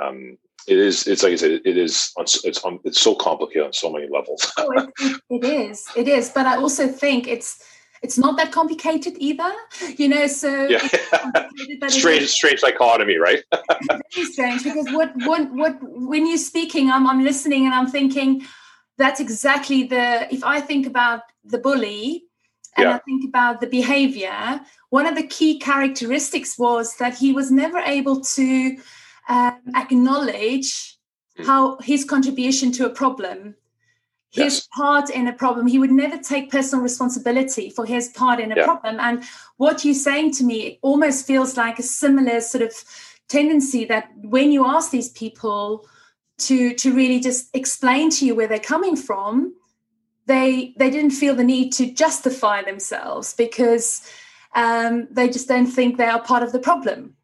um, 0.00 0.38
it 0.66 0.78
is 0.78 1.06
it's 1.06 1.22
like 1.22 1.32
I 1.32 1.36
said 1.36 1.60
it 1.64 1.76
is 1.76 2.12
it's 2.18 2.44
it's 2.44 3.00
so 3.00 3.14
complicated 3.14 3.66
on 3.66 3.72
so 3.72 3.92
many 3.92 4.08
levels. 4.10 4.50
oh, 4.56 4.72
it, 4.72 5.20
it 5.30 5.44
is 5.44 5.84
it 5.94 6.08
is, 6.08 6.30
but 6.30 6.46
I 6.46 6.56
also 6.56 6.88
think 6.88 7.28
it's 7.28 7.62
it's 8.06 8.18
not 8.26 8.36
that 8.36 8.52
complicated 8.52 9.14
either 9.18 9.52
you 9.96 10.08
know 10.08 10.26
so 10.28 10.50
yeah. 10.68 10.86
strange 11.88 12.28
strange 12.28 12.60
dichotomy 12.60 13.16
right 13.16 13.42
very 14.14 14.26
strange 14.34 14.62
because 14.62 14.86
what 14.98 15.10
what 15.30 15.42
what 15.60 15.74
when 16.10 16.22
you're 16.28 16.46
speaking 16.52 16.88
I'm, 16.88 17.04
I'm 17.10 17.22
listening 17.24 17.66
and 17.66 17.74
i'm 17.74 17.90
thinking 17.98 18.30
that's 18.96 19.20
exactly 19.26 19.80
the 19.94 20.32
if 20.32 20.44
i 20.44 20.60
think 20.60 20.86
about 20.86 21.22
the 21.44 21.58
bully 21.58 22.24
and 22.76 22.84
yeah. 22.84 22.94
i 22.94 22.98
think 22.98 23.24
about 23.30 23.60
the 23.60 23.70
behavior 23.78 24.60
one 24.90 25.06
of 25.06 25.16
the 25.16 25.26
key 25.26 25.58
characteristics 25.58 26.56
was 26.56 26.96
that 27.00 27.14
he 27.22 27.32
was 27.32 27.50
never 27.50 27.78
able 27.78 28.20
to 28.36 28.76
um, 29.28 29.58
acknowledge 29.74 30.96
mm. 31.36 31.44
how 31.44 31.76
his 31.80 32.04
contribution 32.04 32.70
to 32.70 32.86
a 32.86 32.90
problem 33.02 33.56
his 34.44 34.68
part 34.76 35.10
in 35.10 35.26
a 35.26 35.32
problem. 35.32 35.66
He 35.66 35.78
would 35.78 35.90
never 35.90 36.18
take 36.18 36.50
personal 36.50 36.82
responsibility 36.82 37.70
for 37.70 37.84
his 37.86 38.08
part 38.08 38.40
in 38.40 38.52
a 38.52 38.56
yeah. 38.56 38.64
problem. 38.64 38.98
And 39.00 39.24
what 39.56 39.84
you're 39.84 39.94
saying 39.94 40.32
to 40.32 40.44
me 40.44 40.78
almost 40.82 41.26
feels 41.26 41.56
like 41.56 41.78
a 41.78 41.82
similar 41.82 42.40
sort 42.40 42.62
of 42.62 42.72
tendency 43.28 43.84
that 43.86 44.10
when 44.16 44.52
you 44.52 44.66
ask 44.66 44.90
these 44.90 45.08
people 45.10 45.86
to 46.38 46.74
to 46.74 46.94
really 46.94 47.18
just 47.18 47.54
explain 47.54 48.10
to 48.10 48.26
you 48.26 48.34
where 48.34 48.46
they're 48.46 48.58
coming 48.58 48.96
from, 48.96 49.54
they 50.26 50.74
they 50.78 50.90
didn't 50.90 51.12
feel 51.12 51.34
the 51.34 51.44
need 51.44 51.72
to 51.72 51.90
justify 51.90 52.62
themselves 52.62 53.34
because 53.34 54.08
um, 54.54 55.08
they 55.10 55.28
just 55.28 55.48
don't 55.48 55.66
think 55.66 55.96
they 55.96 56.06
are 56.06 56.22
part 56.22 56.42
of 56.42 56.52
the 56.52 56.58
problem. 56.58 57.16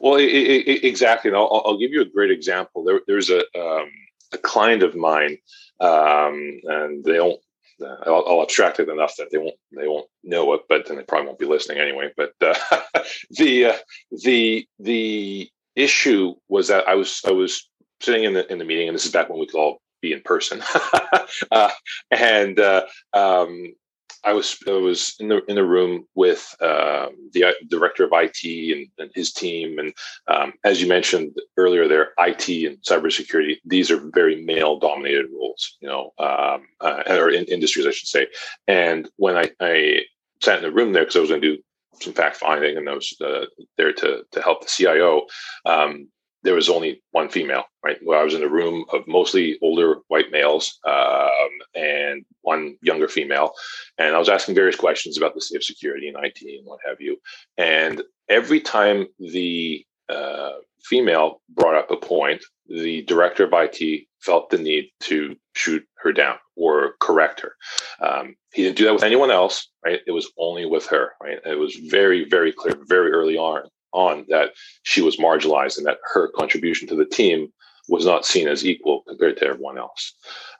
Well, 0.00 0.14
it, 0.14 0.26
it, 0.26 0.84
exactly. 0.84 1.28
And 1.28 1.36
I'll, 1.36 1.62
I'll, 1.64 1.78
give 1.78 1.90
you 1.90 2.02
a 2.02 2.04
great 2.04 2.30
example. 2.30 2.84
There, 2.84 3.00
there's 3.08 3.30
a 3.30 3.40
um, 3.58 3.90
a 4.32 4.38
client 4.38 4.82
of 4.82 4.94
mine 4.94 5.38
um, 5.80 6.60
and 6.64 7.04
they 7.04 7.14
don't. 7.14 7.40
Uh, 7.80 7.96
I'll, 8.06 8.24
I'll, 8.26 8.42
abstract 8.42 8.80
it 8.80 8.88
enough 8.88 9.14
that 9.16 9.30
they 9.30 9.38
won't 9.38 9.54
they 9.70 9.86
won't 9.86 10.08
know 10.24 10.52
it, 10.54 10.62
but 10.68 10.86
then 10.86 10.96
they 10.96 11.04
probably 11.04 11.28
won't 11.28 11.38
be 11.38 11.46
listening 11.46 11.78
anyway. 11.78 12.10
But 12.16 12.32
uh, 12.40 12.54
the 13.30 13.66
uh, 13.66 13.76
the 14.10 14.66
the 14.80 15.48
issue 15.76 16.34
was 16.48 16.68
that 16.68 16.88
I 16.88 16.96
was 16.96 17.20
I 17.26 17.30
was 17.30 17.68
sitting 18.00 18.24
in 18.24 18.34
the 18.34 18.50
in 18.50 18.58
the 18.58 18.64
meeting, 18.64 18.88
and 18.88 18.94
this 18.94 19.06
is 19.06 19.12
back 19.12 19.28
when 19.28 19.38
we 19.38 19.46
could 19.46 19.60
all 19.60 19.80
be 20.00 20.12
in 20.12 20.22
person, 20.22 20.60
uh, 21.52 21.70
and 22.10 22.58
uh, 22.58 22.82
um, 23.12 23.74
I 24.24 24.32
was 24.32 24.56
I 24.66 24.72
was 24.72 25.14
in 25.20 25.28
the 25.28 25.44
in 25.46 25.54
the 25.54 25.64
room 25.64 26.06
with 26.14 26.54
um, 26.60 27.30
the 27.32 27.44
uh, 27.44 27.52
director 27.68 28.04
of 28.04 28.10
IT 28.12 28.76
and, 28.76 28.88
and 28.98 29.10
his 29.14 29.32
team, 29.32 29.78
and 29.78 29.92
um, 30.26 30.52
as 30.64 30.80
you 30.82 30.88
mentioned 30.88 31.36
earlier, 31.56 31.88
there 31.88 32.12
IT 32.18 32.48
and 32.48 32.78
cybersecurity. 32.78 33.56
These 33.64 33.90
are 33.90 34.10
very 34.12 34.42
male 34.42 34.78
dominated 34.78 35.26
roles, 35.32 35.76
you 35.80 35.88
know, 35.88 36.12
um, 36.18 36.62
uh, 36.80 37.02
or 37.08 37.30
in 37.30 37.44
industries, 37.44 37.86
I 37.86 37.90
should 37.90 38.08
say. 38.08 38.26
And 38.66 39.08
when 39.16 39.36
I, 39.36 39.50
I 39.60 40.00
sat 40.42 40.58
in 40.58 40.64
the 40.64 40.72
room 40.72 40.92
there 40.92 41.04
because 41.04 41.16
I 41.16 41.20
was 41.20 41.30
going 41.30 41.42
to 41.42 41.56
do 41.56 41.62
some 42.00 42.12
fact 42.12 42.36
finding, 42.36 42.76
and 42.76 42.88
I 42.88 42.94
was 42.94 43.14
uh, 43.20 43.46
there 43.76 43.92
to 43.92 44.22
to 44.30 44.42
help 44.42 44.62
the 44.62 44.70
CIO. 44.70 45.26
Um, 45.64 46.08
there 46.42 46.54
was 46.54 46.68
only 46.68 47.02
one 47.10 47.28
female, 47.28 47.64
right? 47.84 47.98
Where 48.02 48.18
I 48.18 48.24
was 48.24 48.34
in 48.34 48.42
a 48.42 48.48
room 48.48 48.84
of 48.92 49.06
mostly 49.06 49.58
older 49.60 49.96
white 50.08 50.30
males 50.30 50.78
um, 50.84 51.48
and 51.74 52.24
one 52.42 52.76
younger 52.82 53.08
female. 53.08 53.52
And 53.98 54.14
I 54.14 54.18
was 54.18 54.28
asking 54.28 54.54
various 54.54 54.76
questions 54.76 55.16
about 55.16 55.34
the 55.34 55.40
state 55.40 55.56
of 55.56 55.64
security 55.64 56.08
and 56.08 56.16
IT 56.24 56.40
and 56.42 56.66
what 56.66 56.80
have 56.86 57.00
you. 57.00 57.16
And 57.56 58.02
every 58.28 58.60
time 58.60 59.06
the 59.18 59.84
uh, 60.08 60.52
female 60.84 61.40
brought 61.50 61.74
up 61.74 61.90
a 61.90 61.96
point, 61.96 62.42
the 62.68 63.02
director 63.02 63.44
of 63.44 63.52
IT 63.52 64.06
felt 64.20 64.50
the 64.50 64.58
need 64.58 64.90
to 65.00 65.36
shoot 65.54 65.84
her 65.96 66.12
down 66.12 66.36
or 66.56 66.92
correct 67.00 67.40
her. 67.40 67.52
Um, 68.00 68.36
he 68.52 68.62
didn't 68.62 68.76
do 68.76 68.84
that 68.84 68.94
with 68.94 69.02
anyone 69.02 69.30
else, 69.30 69.68
right? 69.84 70.00
It 70.06 70.12
was 70.12 70.30
only 70.38 70.66
with 70.66 70.86
her, 70.86 71.12
right? 71.22 71.38
It 71.44 71.58
was 71.58 71.74
very, 71.74 72.28
very 72.28 72.52
clear, 72.52 72.76
very 72.86 73.10
early 73.12 73.36
on 73.36 73.62
on 73.92 74.24
that 74.28 74.50
she 74.82 75.00
was 75.02 75.16
marginalized 75.16 75.78
and 75.78 75.86
that 75.86 75.98
her 76.12 76.28
contribution 76.28 76.88
to 76.88 76.96
the 76.96 77.06
team 77.06 77.52
was 77.88 78.04
not 78.04 78.26
seen 78.26 78.48
as 78.48 78.66
equal 78.66 79.02
compared 79.08 79.36
to 79.38 79.46
everyone 79.46 79.78
else. 79.78 80.14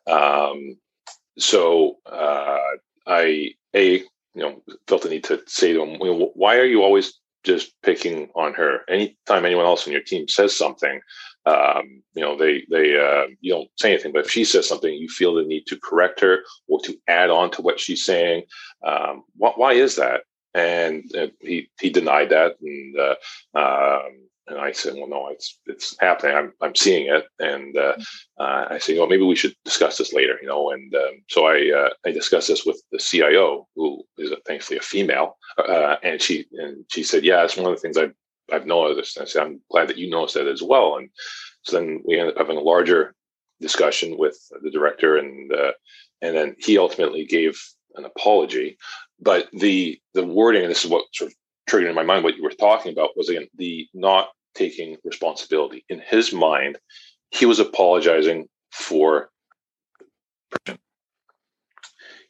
Um, 0.07 0.77
so 1.39 1.97
uh, 2.07 2.59
I 3.07 3.53
a 3.75 3.99
you 3.99 4.05
know 4.35 4.63
felt 4.87 5.03
the 5.03 5.09
need 5.09 5.25
to 5.25 5.43
say 5.47 5.73
to 5.73 5.83
him, 5.83 5.99
why 6.35 6.57
are 6.57 6.65
you 6.65 6.83
always 6.83 7.15
just 7.45 7.73
picking 7.83 8.29
on 8.35 8.55
her? 8.55 8.81
Anytime 8.89 9.45
anyone 9.45 9.65
else 9.65 9.87
on 9.87 9.93
your 9.93 10.03
team 10.03 10.29
says 10.29 10.57
something, 10.57 11.01
um, 11.47 12.03
you 12.15 12.23
know 12.23 12.37
they 12.37 12.65
they 12.71 12.99
uh, 12.99 13.27
you 13.41 13.53
don't 13.53 13.71
say 13.77 13.93
anything, 13.93 14.13
but 14.13 14.25
if 14.27 14.31
she 14.31 14.45
says 14.45 14.69
something, 14.69 14.93
you 14.93 15.09
feel 15.09 15.35
the 15.35 15.45
need 15.45 15.67
to 15.67 15.79
correct 15.79 16.21
her 16.21 16.41
or 16.69 16.81
to 16.83 16.97
add 17.09 17.31
on 17.31 17.51
to 17.53 17.63
what 17.63 17.81
she's 17.81 18.05
saying. 18.05 18.43
Um, 18.85 19.25
why 19.37 19.73
is 19.75 19.97
that? 19.97 20.23
And 20.55 21.05
uh, 21.17 21.29
he 21.41 21.69
he 21.81 21.91
denied 21.91 22.31
that, 22.31 22.57
and 22.61 22.97
uh, 22.99 23.15
um, 23.59 24.29
And 24.49 24.59
I 24.59 24.73
said, 24.73 24.95
well, 24.95 25.09
no, 25.09 25.29
it's 25.29 25.59
it's 25.67 25.95
happening. 26.01 26.35
I'm 26.37 26.53
I'm 26.63 26.75
seeing 26.75 27.07
it, 27.09 27.25
and 27.39 27.77
uh, 27.77 27.95
uh, 28.41 28.67
I 28.71 28.79
said, 28.79 28.97
well, 28.97 29.07
maybe 29.07 29.25
we 29.25 29.37
should 29.37 29.55
discuss 29.65 29.99
this 29.99 30.13
later, 30.13 30.39
you 30.41 30.49
know. 30.49 30.71
And 30.71 30.95
um, 30.95 31.23
so 31.29 31.47
I 31.47 31.71
uh, 31.81 31.91
I 32.07 32.13
discussed 32.13 32.49
this 32.49 32.65
with 32.65 32.83
the 32.91 32.99
CIO, 32.99 33.69
who 33.77 34.03
is 34.17 34.31
a, 34.31 34.37
thankfully 34.47 34.79
a 34.79 34.83
female, 34.83 35.37
uh, 35.59 35.97
and 36.03 36.21
she 36.21 36.47
and 36.53 36.85
she 36.89 37.03
said, 37.03 37.25
yeah, 37.25 37.45
it's 37.45 37.57
one 37.57 37.71
of 37.71 37.77
the 37.77 37.81
things 37.81 37.99
I've 37.99 38.15
I've 38.51 38.67
noticed. 38.67 39.17
And 39.17 39.25
I 39.25 39.29
said, 39.29 39.43
I'm 39.43 39.61
glad 39.71 39.89
that 39.89 39.99
you 39.99 40.09
noticed 40.09 40.35
that 40.37 40.49
as 40.49 40.63
well. 40.63 40.97
And 40.97 41.11
so 41.63 41.77
then 41.77 42.03
we 42.07 42.19
ended 42.19 42.35
up 42.35 42.41
having 42.41 42.57
a 42.57 42.61
larger 42.73 43.15
discussion 43.61 44.17
with 44.17 44.37
the 44.63 44.71
director, 44.71 45.19
and 45.19 45.53
uh, 45.53 45.73
and 46.23 46.35
then 46.35 46.57
he 46.59 46.79
ultimately 46.79 47.27
gave 47.27 47.61
an 47.97 48.05
apology. 48.07 48.79
But 49.21 49.49
the 49.53 50.01
the 50.15 50.25
wording, 50.25 50.63
and 50.63 50.71
this 50.71 50.85
is 50.85 50.91
what 50.91 51.05
sort 51.13 51.31
of 51.31 51.37
triggered 51.69 51.91
in 51.91 51.95
my 51.95 52.03
mind 52.03 52.25
what 52.25 52.37
you 52.37 52.43
were 52.43 52.51
talking 52.51 52.93
about 52.93 53.17
was 53.17 53.29
again 53.29 53.49
the 53.57 53.87
not 53.95 54.29
taking 54.55 54.97
responsibility. 55.05 55.85
In 55.89 56.01
his 56.01 56.33
mind, 56.33 56.79
he 57.31 57.47
was 57.47 57.59
apologizing 57.59 58.49
for. 58.73 59.31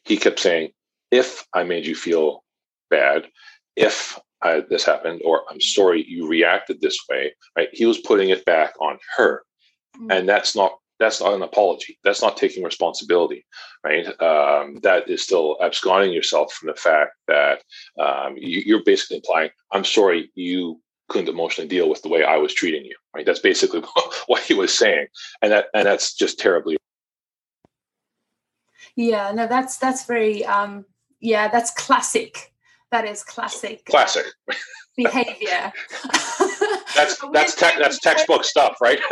He 0.03 0.17
kept 0.17 0.39
saying, 0.39 0.71
"If 1.11 1.45
I 1.53 1.63
made 1.63 1.85
you 1.85 1.95
feel 1.95 2.43
bad, 2.89 3.27
if 3.75 4.19
I, 4.41 4.61
this 4.61 4.85
happened, 4.85 5.21
or 5.23 5.43
I'm 5.49 5.61
sorry 5.61 6.03
you 6.07 6.27
reacted 6.27 6.81
this 6.81 6.97
way," 7.09 7.35
right? 7.55 7.69
He 7.71 7.85
was 7.85 7.99
putting 7.99 8.29
it 8.29 8.45
back 8.45 8.73
on 8.79 8.97
her, 9.17 9.43
mm-hmm. 9.95 10.11
and 10.11 10.27
that's 10.27 10.55
not 10.55 10.73
that's 10.99 11.21
not 11.21 11.33
an 11.33 11.41
apology. 11.41 11.97
That's 12.03 12.21
not 12.21 12.37
taking 12.37 12.63
responsibility, 12.63 13.45
right? 13.83 14.05
Um, 14.21 14.79
that 14.83 15.09
is 15.09 15.23
still 15.23 15.57
absconding 15.61 16.11
yourself 16.11 16.53
from 16.53 16.67
the 16.67 16.75
fact 16.75 17.11
that 17.27 17.63
um, 17.99 18.35
you, 18.37 18.77
are 18.77 18.83
basically 18.83 19.17
implying, 19.17 19.49
"I'm 19.71 19.85
sorry 19.85 20.31
you 20.35 20.81
couldn't 21.07 21.29
emotionally 21.29 21.67
deal 21.67 21.89
with 21.89 22.01
the 22.01 22.09
way 22.09 22.23
I 22.23 22.37
was 22.37 22.53
treating 22.53 22.83
you." 22.85 22.95
Right? 23.15 23.25
That's 23.25 23.39
basically 23.39 23.81
what 24.27 24.41
he 24.43 24.53
was 24.53 24.77
saying, 24.77 25.07
and 25.41 25.51
that 25.51 25.67
and 25.73 25.85
that's 25.85 26.13
just 26.13 26.39
terribly. 26.39 26.77
Yeah, 28.95 29.31
no, 29.31 29.47
that's 29.47 29.77
that's 29.77 30.05
very 30.05 30.45
um, 30.45 30.85
yeah, 31.21 31.47
that's 31.47 31.71
classic. 31.71 32.53
That 32.91 33.05
is 33.05 33.23
classic. 33.23 33.85
Classic. 33.85 34.25
behavior. 34.97 35.71
that's 36.99 37.17
that's 37.31 37.55
te- 37.55 37.79
that's 37.79 37.99
textbook 37.99 38.43
stuff, 38.43 38.77
right? 38.81 38.99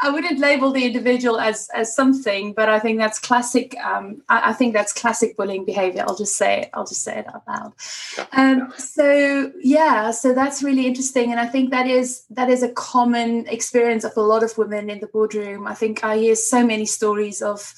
I 0.00 0.10
wouldn't 0.10 0.38
label 0.38 0.70
the 0.72 0.84
individual 0.84 1.40
as 1.40 1.68
as 1.74 1.94
something, 1.94 2.52
but 2.52 2.68
I 2.68 2.78
think 2.78 2.98
that's 2.98 3.18
classic. 3.18 3.76
Um, 3.78 4.22
I, 4.28 4.50
I, 4.50 4.52
think 4.52 4.72
that's 4.72 4.92
classic 4.92 5.36
bullying 5.36 5.64
behavior. 5.64 6.04
I'll 6.06 6.16
just 6.16 6.36
say 6.36 6.62
it. 6.62 6.70
I'll 6.72 6.86
just 6.86 7.02
say 7.02 7.18
it 7.18 7.26
out 7.26 7.42
loud. 7.48 7.72
Yeah, 8.16 8.26
um, 8.32 8.58
yeah. 8.58 8.76
So 8.76 9.52
yeah, 9.60 10.10
so 10.12 10.34
that's 10.34 10.62
really 10.62 10.86
interesting, 10.86 11.32
and 11.32 11.40
I 11.40 11.46
think 11.46 11.70
that 11.70 11.86
is 11.86 12.24
that 12.30 12.48
is 12.48 12.62
a 12.62 12.70
common 12.70 13.46
experience 13.48 14.04
of 14.04 14.16
a 14.16 14.20
lot 14.20 14.42
of 14.42 14.56
women 14.56 14.88
in 14.88 15.00
the 15.00 15.08
boardroom. 15.08 15.66
I 15.66 15.74
think 15.74 16.04
I 16.04 16.16
hear 16.16 16.36
so 16.36 16.64
many 16.64 16.86
stories 16.86 17.42
of 17.42 17.74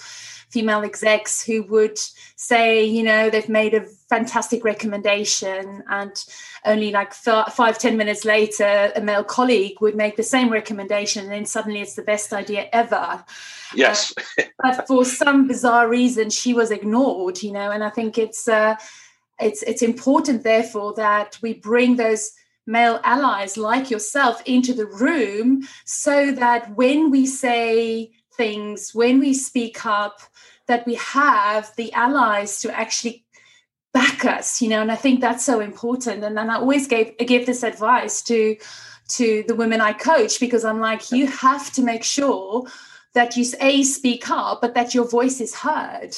female 0.51 0.83
execs 0.83 1.43
who 1.43 1.63
would 1.65 1.99
say, 2.37 2.85
you 2.85 3.03
know, 3.03 3.31
they've 3.31 3.49
made 3.49 3.75
a 3.75 3.87
fantastic 4.09 4.65
recommendation 4.65 5.83
and 5.89 6.25
only 6.65 6.91
like 6.91 7.15
five 7.15 7.79
ten 7.79 7.97
minutes 7.97 8.25
later 8.25 8.93
a 8.95 9.01
male 9.01 9.25
colleague 9.25 9.81
would 9.81 9.95
make 9.95 10.17
the 10.17 10.23
same 10.23 10.51
recommendation 10.51 11.23
and 11.23 11.33
then 11.33 11.47
suddenly 11.47 11.81
it's 11.81 11.95
the 11.95 12.03
best 12.03 12.33
idea 12.33 12.69
ever. 12.73 13.25
Yes. 13.75 14.13
Uh, 14.39 14.43
but 14.63 14.87
for 14.87 15.05
some 15.05 15.47
bizarre 15.47 15.89
reason 15.89 16.31
she 16.31 16.53
was 16.53 16.71
ignored 16.71 17.43
you 17.43 17.53
know 17.53 17.71
and 17.71 17.85
i 17.85 17.91
think 17.91 18.19
it's 18.19 18.49
uh, 18.49 18.75
it's 19.41 19.63
it's 19.63 19.83
important 19.83 20.43
therefore 20.43 20.93
that 20.95 21.39
we 21.43 21.55
bring 21.55 21.97
those 21.97 22.33
male 22.67 23.01
allies 23.05 23.57
like 23.57 23.91
yourself 23.91 24.43
into 24.45 24.73
the 24.73 24.87
room 24.87 25.67
so 25.85 26.33
that 26.33 26.75
when 26.77 27.11
we 27.11 27.27
say 27.27 28.11
things 28.41 28.95
when 28.95 29.21
we 29.21 29.35
speak 29.35 29.85
up 29.85 30.17
that 30.67 30.87
we 30.87 30.95
have 30.95 31.71
the 31.77 31.93
allies 31.93 32.63
to 32.63 32.69
actually 32.83 33.23
back 33.93 34.25
us 34.25 34.63
you 34.63 34.69
know 34.71 34.81
and 34.81 34.91
i 34.91 34.97
think 35.05 35.21
that's 35.21 35.45
so 35.45 35.61
important. 35.61 36.25
And 36.25 36.35
then 36.39 36.49
i 36.49 36.57
always 36.57 36.87
gave 36.89 37.09
give 37.19 37.45
this 37.45 37.63
advice 37.73 38.23
to 38.31 38.57
to 39.17 39.45
the 39.49 39.57
women 39.61 39.81
i 39.91 39.93
coach 39.93 40.41
because 40.41 40.65
i'm 40.65 40.81
like 40.81 41.13
you 41.17 41.27
have 41.27 41.67
to 41.77 41.83
make 41.83 42.05
sure 42.19 42.65
that 43.13 43.37
you 43.37 43.45
a 43.61 43.83
speak 43.83 44.31
up 44.31 44.63
but 44.63 44.75
that 44.75 44.95
your 44.95 45.07
voice 45.19 45.39
is 45.47 45.55
heard. 45.67 46.13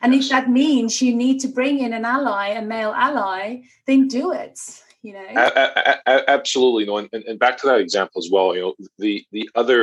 And 0.00 0.14
if 0.14 0.28
that 0.28 0.48
means 0.48 1.02
you 1.02 1.12
need 1.24 1.40
to 1.40 1.48
bring 1.48 1.80
in 1.80 1.92
an 1.92 2.04
ally 2.16 2.46
a 2.60 2.62
male 2.62 2.94
ally 3.08 3.40
then 3.86 4.08
do 4.08 4.32
it 4.32 4.58
you 5.02 5.12
know? 5.12 5.28
Absolutely 6.36 6.84
no 6.86 6.96
and, 6.98 7.08
and 7.12 7.38
back 7.38 7.58
to 7.58 7.66
that 7.66 7.80
example 7.86 8.18
as 8.22 8.30
well 8.34 8.48
you 8.54 8.62
know 8.62 8.74
the 9.04 9.14
the 9.32 9.50
other 9.60 9.82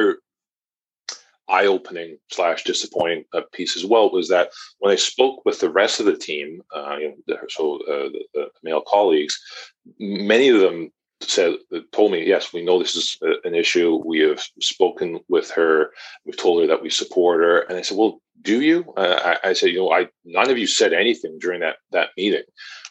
eye-opening 1.50 2.18
slash 2.32 2.64
disappointing 2.64 3.26
uh, 3.34 3.42
piece 3.52 3.76
as 3.76 3.86
well 3.86 4.12
was 4.12 4.30
that 4.30 4.52
when 4.80 4.92
I 4.92 4.96
spoke 4.96 5.44
with 5.46 5.60
the 5.60 5.70
rest 5.70 6.00
of 6.00 6.06
the 6.06 6.18
team, 6.18 6.62
uh, 6.76 6.98
you 7.00 7.16
know, 7.28 7.38
so 7.50 7.76
uh, 7.82 8.10
the, 8.10 8.26
the, 8.34 8.48
male 8.64 8.84
colleagues, 8.88 9.40
many 10.00 10.50
of 10.50 10.62
them 10.62 10.92
said 11.22 11.56
told 11.92 12.12
me, 12.12 12.26
yes, 12.26 12.54
we 12.54 12.64
know 12.64 12.80
this 12.80 12.96
is 12.96 13.18
a, 13.22 13.48
an 13.48 13.56
issue. 13.56 14.02
We 14.06 14.20
have 14.20 14.42
spoken 14.60 15.20
with 15.30 15.50
her. 15.52 15.92
We've 16.26 16.38
told 16.38 16.62
her 16.62 16.68
that 16.68 16.82
we 16.82 16.90
support 16.90 17.42
her. 17.42 17.62
And 17.62 17.78
I 17.78 17.82
said, 17.82 17.98
well, 17.98 18.22
do 18.42 18.62
you? 18.62 18.94
Uh, 18.98 19.38
I, 19.44 19.50
I, 19.50 19.54
said, 19.54 19.70
you 19.70 19.78
know, 19.78 19.92
I 19.92 20.08
none 20.26 20.50
of 20.50 20.58
you 20.58 20.68
said 20.68 20.94
anything 20.94 21.38
during 21.40 21.62
that 21.62 21.78
that 21.92 22.10
meeting. 22.18 22.44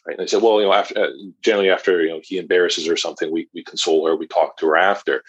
Right. 0.06 0.18
And 0.18 0.22
I 0.22 0.26
said, 0.26 0.42
well, 0.42 0.60
you 0.60 0.66
know, 0.66 0.72
after 0.72 0.98
uh, 0.98 1.10
generally 1.42 1.70
after 1.70 2.02
you 2.02 2.10
know 2.10 2.20
he 2.22 2.38
embarrasses 2.38 2.86
her 2.86 2.94
or 2.94 2.96
something, 2.96 3.30
we 3.30 3.48
we 3.54 3.62
console 3.62 4.06
her, 4.06 4.16
we 4.16 4.26
talk 4.26 4.56
to 4.58 4.66
her 4.66 4.76
after. 4.76 5.22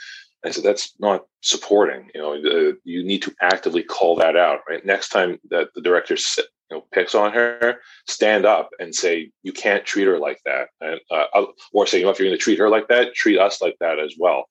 I 0.46 0.52
said, 0.52 0.64
that's 0.64 0.94
not 1.00 1.26
supporting. 1.42 2.10
You 2.14 2.22
know, 2.22 2.34
uh, 2.36 2.74
you 2.84 3.04
need 3.04 3.22
to 3.24 3.34
actively 3.42 3.84
call 3.84 4.16
that 4.18 4.36
out. 4.36 4.60
Right. 4.68 4.86
Next 4.86 5.10
time 5.10 5.40
that 5.50 5.70
the 5.74 5.82
director 5.82 6.16
you 6.16 6.78
know, 6.78 6.86
picks 6.92 7.16
on 7.16 7.32
her, 7.34 7.78
stand 8.08 8.46
up 8.46 8.70
and 8.80 8.94
say, 8.94 9.32
you 9.44 9.54
can't 9.54 9.86
treat 9.86 10.08
her 10.08 10.20
like 10.20 10.40
that. 10.46 10.70
And, 10.82 11.00
uh, 11.12 11.46
or 11.72 11.88
say, 11.88 12.00
you 12.00 12.06
know, 12.06 12.12
if 12.12 12.20
you're 12.20 12.28
going 12.28 12.38
to 12.38 12.44
treat 12.44 12.60
her 12.60 12.70
like 12.70 12.88
that, 12.90 13.14
treat 13.14 13.40
us 13.40 13.62
like 13.62 13.76
that 13.80 14.00
as 14.00 14.16
well. 14.18 14.46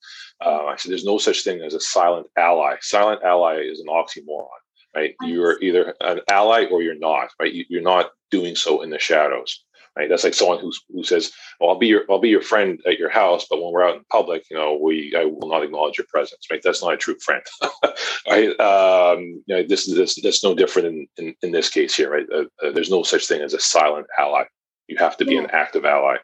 Uh, 0.45 0.67
I 0.67 0.77
said, 0.77 0.91
there's 0.91 1.05
no 1.05 1.19
such 1.19 1.43
thing 1.43 1.61
as 1.63 1.75
a 1.75 1.81
silent 1.81 2.27
ally. 2.37 2.77
Silent 2.81 3.23
ally 3.23 3.57
is 3.61 3.81
an 3.81 3.89
oxymoron. 3.89 4.47
Right. 4.95 5.15
You're 5.23 5.59
either 5.63 5.95
an 6.03 6.21
ally 6.31 6.67
or 6.67 6.83
you're 6.83 6.99
not. 6.99 7.31
Right. 7.41 7.53
You, 7.53 7.65
you're 7.69 7.83
not 7.83 8.11
doing 8.31 8.55
so 8.55 8.83
in 8.83 8.91
the 8.91 8.99
shadows 8.99 9.65
right? 9.97 10.09
That's 10.09 10.25
like 10.25 10.35
someone 10.35 10.59
who's, 10.59 10.81
who 10.93 11.05
says, 11.05 11.33
"Well, 11.61 11.71
I'll 11.71 11.79
be 11.79 11.89
your 11.89 12.05
I'll 12.11 12.19
be 12.19 12.29
your 12.29 12.43
friend 12.43 12.81
at 12.87 12.99
your 12.99 13.11
house, 13.11 13.47
but 13.49 13.63
when 13.63 13.73
we're 13.73 13.85
out 13.85 13.97
in 13.97 14.05
public, 14.11 14.45
you 14.51 14.57
know, 14.57 14.79
we 14.81 15.15
I 15.17 15.25
will 15.25 15.49
not 15.49 15.63
acknowledge 15.63 15.99
your 15.99 16.07
presence." 16.09 16.47
Right? 16.51 16.61
That's 16.63 16.83
not 16.83 16.95
a 16.95 16.97
true 16.97 17.17
friend, 17.19 17.43
right? 18.29 18.59
Um, 18.61 19.43
you 19.47 19.57
know, 19.57 19.63
this 19.63 19.89
is 19.89 19.97
this 19.97 20.21
that's 20.23 20.45
no 20.45 20.55
different 20.55 20.89
in, 20.89 21.07
in, 21.19 21.35
in 21.43 21.53
this 21.53 21.69
case 21.69 21.95
here, 21.95 22.11
right? 22.11 22.27
Uh, 22.35 22.45
uh, 22.65 22.73
there's 22.73 22.91
no 22.91 23.03
such 23.03 23.27
thing 23.27 23.43
as 23.43 23.55
a 23.55 23.61
silent 23.61 24.07
ally. 24.19 24.45
You 24.89 24.97
have 24.99 25.17
to 25.19 25.25
be 25.25 25.35
yeah. 25.35 25.43
an 25.43 25.51
active 25.53 25.85
ally. 25.85 26.17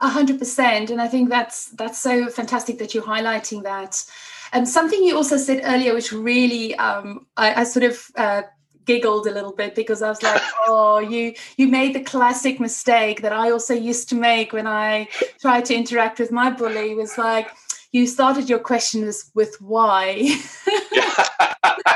A 0.00 0.08
hundred 0.08 0.38
percent, 0.38 0.90
and 0.90 1.00
I 1.00 1.08
think 1.08 1.28
that's 1.28 1.70
that's 1.70 1.98
so 1.98 2.28
fantastic 2.28 2.78
that 2.78 2.94
you're 2.94 3.02
highlighting 3.02 3.64
that. 3.64 4.04
And 4.52 4.68
something 4.68 5.02
you 5.02 5.16
also 5.16 5.36
said 5.36 5.60
earlier, 5.64 5.92
which 5.94 6.12
really 6.12 6.74
um, 6.76 7.26
I, 7.36 7.60
I, 7.60 7.64
sort 7.64 7.84
of 7.84 8.06
uh, 8.16 8.42
giggled 8.88 9.26
a 9.26 9.30
little 9.30 9.52
bit 9.52 9.74
because 9.74 10.00
I 10.02 10.08
was 10.08 10.22
like, 10.22 10.42
"Oh, 10.66 10.98
you 10.98 11.34
you 11.58 11.68
made 11.68 11.94
the 11.94 12.08
classic 12.12 12.58
mistake 12.58 13.22
that 13.22 13.32
I 13.32 13.50
also 13.50 13.74
used 13.74 14.08
to 14.10 14.16
make 14.16 14.52
when 14.52 14.66
I 14.66 15.08
tried 15.40 15.64
to 15.66 15.74
interact 15.74 16.18
with 16.18 16.32
my 16.32 16.50
bully." 16.50 16.94
Was 16.94 17.18
like, 17.18 17.48
you 17.92 18.06
started 18.06 18.48
your 18.48 18.58
question 18.58 19.06
with, 19.06 19.30
with 19.34 19.56
why. 19.60 20.28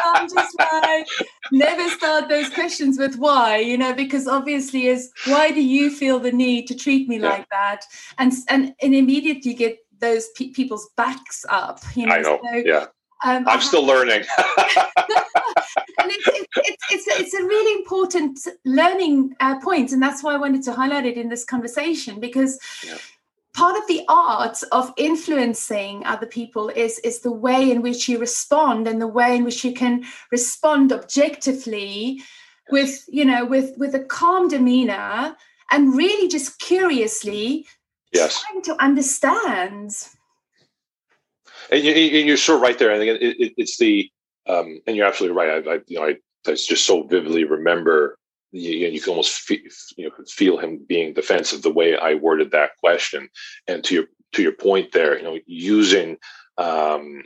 I'm 0.04 0.28
just 0.28 0.56
like, 0.58 1.06
never 1.50 1.88
start 1.90 2.28
those 2.28 2.48
questions 2.50 2.98
with 2.98 3.16
why, 3.16 3.58
you 3.58 3.76
know, 3.76 3.92
because 3.92 4.26
obviously 4.26 4.86
is 4.86 5.10
why 5.26 5.50
do 5.50 5.62
you 5.62 5.90
feel 5.90 6.18
the 6.18 6.32
need 6.32 6.66
to 6.68 6.74
treat 6.74 7.08
me 7.08 7.18
yeah. 7.18 7.30
like 7.30 7.48
that? 7.50 7.84
And 8.18 8.32
and 8.48 8.74
and 8.82 8.94
immediately 8.94 9.54
get 9.54 9.78
those 9.98 10.28
pe- 10.36 10.48
people's 10.48 10.88
backs 10.96 11.44
up. 11.48 11.80
You 11.94 12.06
know, 12.06 12.14
I 12.14 12.20
know. 12.20 12.40
So, 12.42 12.56
yeah. 12.56 12.86
Um, 13.24 13.46
I'm 13.46 13.60
still 13.60 13.84
learning. 13.84 14.24
and 15.98 16.10
it's, 16.10 16.28
it's, 16.56 16.84
it's, 16.90 17.06
it's, 17.20 17.34
a 17.34 17.44
really 17.44 17.80
important 17.80 18.40
learning 18.64 19.34
uh, 19.40 19.60
point, 19.60 19.92
and 19.92 20.02
that's 20.02 20.22
why 20.22 20.34
I 20.34 20.38
wanted 20.38 20.62
to 20.64 20.72
highlight 20.72 21.06
it 21.06 21.16
in 21.16 21.28
this 21.28 21.44
conversation 21.44 22.18
because 22.18 22.58
yeah. 22.84 22.98
part 23.54 23.76
of 23.76 23.86
the 23.86 24.02
art 24.08 24.58
of 24.72 24.92
influencing 24.96 26.04
other 26.04 26.26
people 26.26 26.68
is 26.70 26.98
is 27.00 27.20
the 27.20 27.32
way 27.32 27.70
in 27.70 27.80
which 27.80 28.08
you 28.08 28.18
respond 28.18 28.88
and 28.88 29.00
the 29.00 29.06
way 29.06 29.36
in 29.36 29.44
which 29.44 29.64
you 29.64 29.72
can 29.72 30.04
respond 30.32 30.92
objectively 30.92 32.22
with 32.70 33.04
you 33.08 33.24
know 33.24 33.44
with 33.44 33.76
with 33.78 33.94
a 33.94 34.00
calm 34.00 34.48
demeanor 34.48 35.36
and 35.70 35.96
really 35.96 36.28
just 36.28 36.58
curiously 36.58 37.66
yes. 38.12 38.42
trying 38.42 38.62
to 38.62 38.82
understand 38.82 39.90
and, 41.70 41.82
you, 41.82 42.34
are 42.34 42.36
sure 42.36 42.58
right 42.58 42.78
there. 42.78 42.92
I 42.92 42.98
think 42.98 43.20
it, 43.20 43.36
it, 43.40 43.52
it's 43.56 43.78
the, 43.78 44.10
um, 44.48 44.80
and 44.86 44.96
you're 44.96 45.06
absolutely 45.06 45.36
right. 45.36 45.66
I, 45.66 45.74
I 45.74 45.80
you 45.86 45.98
know, 45.98 46.06
I, 46.06 46.16
I 46.46 46.54
just 46.54 46.84
so 46.84 47.04
vividly 47.04 47.44
remember 47.44 48.18
you, 48.52 48.88
you, 48.88 49.00
can 49.00 49.10
almost 49.10 49.40
feel, 49.40 49.60
you 49.96 50.08
know, 50.08 50.24
feel 50.26 50.58
him 50.58 50.84
being 50.86 51.14
defensive 51.14 51.62
the 51.62 51.72
way 51.72 51.96
I 51.96 52.14
worded 52.14 52.50
that 52.50 52.76
question. 52.78 53.28
And 53.66 53.82
to 53.84 53.94
your 53.94 54.04
to 54.32 54.42
your 54.42 54.52
point 54.52 54.92
there, 54.92 55.16
you 55.16 55.24
know, 55.24 55.38
using 55.46 56.18
um, 56.58 57.22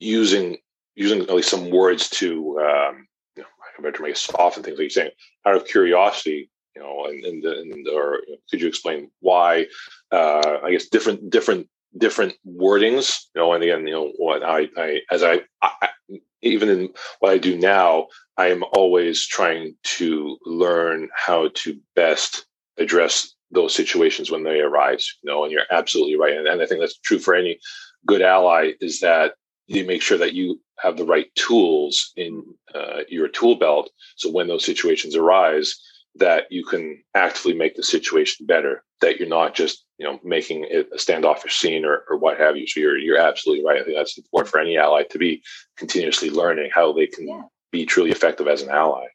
using 0.00 0.56
using 0.94 1.22
at 1.22 1.30
least 1.30 1.50
some 1.50 1.70
words 1.70 2.08
to 2.10 2.58
um, 2.60 3.06
you 3.36 3.42
know, 3.42 3.48
I 3.78 3.90
to 3.90 4.02
make 4.02 4.16
soften 4.16 4.62
things 4.62 4.78
like 4.78 4.84
you're 4.84 4.90
saying 4.90 5.10
out 5.46 5.56
of 5.56 5.66
curiosity, 5.66 6.50
you 6.74 6.82
know, 6.82 7.06
and, 7.06 7.24
and, 7.24 7.44
and 7.44 7.88
or 7.88 8.20
could 8.50 8.60
you 8.60 8.68
explain 8.68 9.10
why? 9.20 9.66
Uh, 10.10 10.58
I 10.64 10.72
guess 10.72 10.88
different 10.88 11.30
different 11.30 11.68
different 11.98 12.34
wordings, 12.46 13.18
you 13.34 13.40
know, 13.40 13.52
and 13.52 13.62
again, 13.62 13.86
you 13.86 13.94
know, 13.94 14.12
what 14.18 14.42
I, 14.42 14.68
I 14.76 15.00
as 15.10 15.22
I, 15.22 15.40
I 15.62 15.88
even 16.42 16.68
in 16.68 16.88
what 17.20 17.32
I 17.32 17.38
do 17.38 17.58
now, 17.58 18.06
I 18.36 18.48
am 18.48 18.64
always 18.72 19.26
trying 19.26 19.74
to 19.84 20.38
learn 20.44 21.08
how 21.14 21.50
to 21.54 21.80
best 21.94 22.46
address 22.78 23.34
those 23.50 23.74
situations 23.74 24.30
when 24.30 24.44
they 24.44 24.60
arise. 24.60 25.12
You 25.22 25.30
know, 25.30 25.44
and 25.44 25.52
you're 25.52 25.62
absolutely 25.70 26.16
right, 26.16 26.36
and, 26.36 26.46
and 26.46 26.62
I 26.62 26.66
think 26.66 26.80
that's 26.80 26.98
true 26.98 27.18
for 27.18 27.34
any 27.34 27.58
good 28.06 28.22
ally. 28.22 28.72
Is 28.80 29.00
that 29.00 29.34
you 29.66 29.84
make 29.84 30.02
sure 30.02 30.18
that 30.18 30.34
you 30.34 30.60
have 30.78 30.96
the 30.96 31.06
right 31.06 31.34
tools 31.34 32.12
in 32.16 32.42
uh, 32.74 33.00
your 33.08 33.28
tool 33.28 33.56
belt, 33.56 33.90
so 34.16 34.30
when 34.30 34.48
those 34.48 34.64
situations 34.64 35.16
arise, 35.16 35.74
that 36.16 36.44
you 36.50 36.64
can 36.64 37.02
actively 37.14 37.54
make 37.54 37.76
the 37.76 37.82
situation 37.82 38.46
better. 38.46 38.84
That 39.00 39.18
you're 39.18 39.28
not 39.28 39.54
just 39.54 39.85
you 39.98 40.06
know 40.06 40.20
making 40.22 40.66
it 40.68 40.88
a 40.92 40.98
standoffish 40.98 41.58
scene 41.58 41.84
or, 41.84 42.04
or 42.08 42.16
what 42.16 42.38
have 42.38 42.56
you. 42.56 42.66
So 42.66 42.80
you're 42.80 42.98
you're 42.98 43.18
absolutely 43.18 43.64
right. 43.64 43.80
I 43.80 43.84
think 43.84 43.96
that's 43.96 44.18
important 44.18 44.50
for 44.50 44.60
any 44.60 44.76
ally 44.76 45.04
to 45.10 45.18
be 45.18 45.42
continuously 45.76 46.30
learning 46.30 46.70
how 46.72 46.92
they 46.92 47.06
can 47.06 47.28
yeah. 47.28 47.42
be 47.72 47.86
truly 47.86 48.10
effective 48.10 48.48
as 48.48 48.62
an 48.62 48.70
ally. 48.70 49.06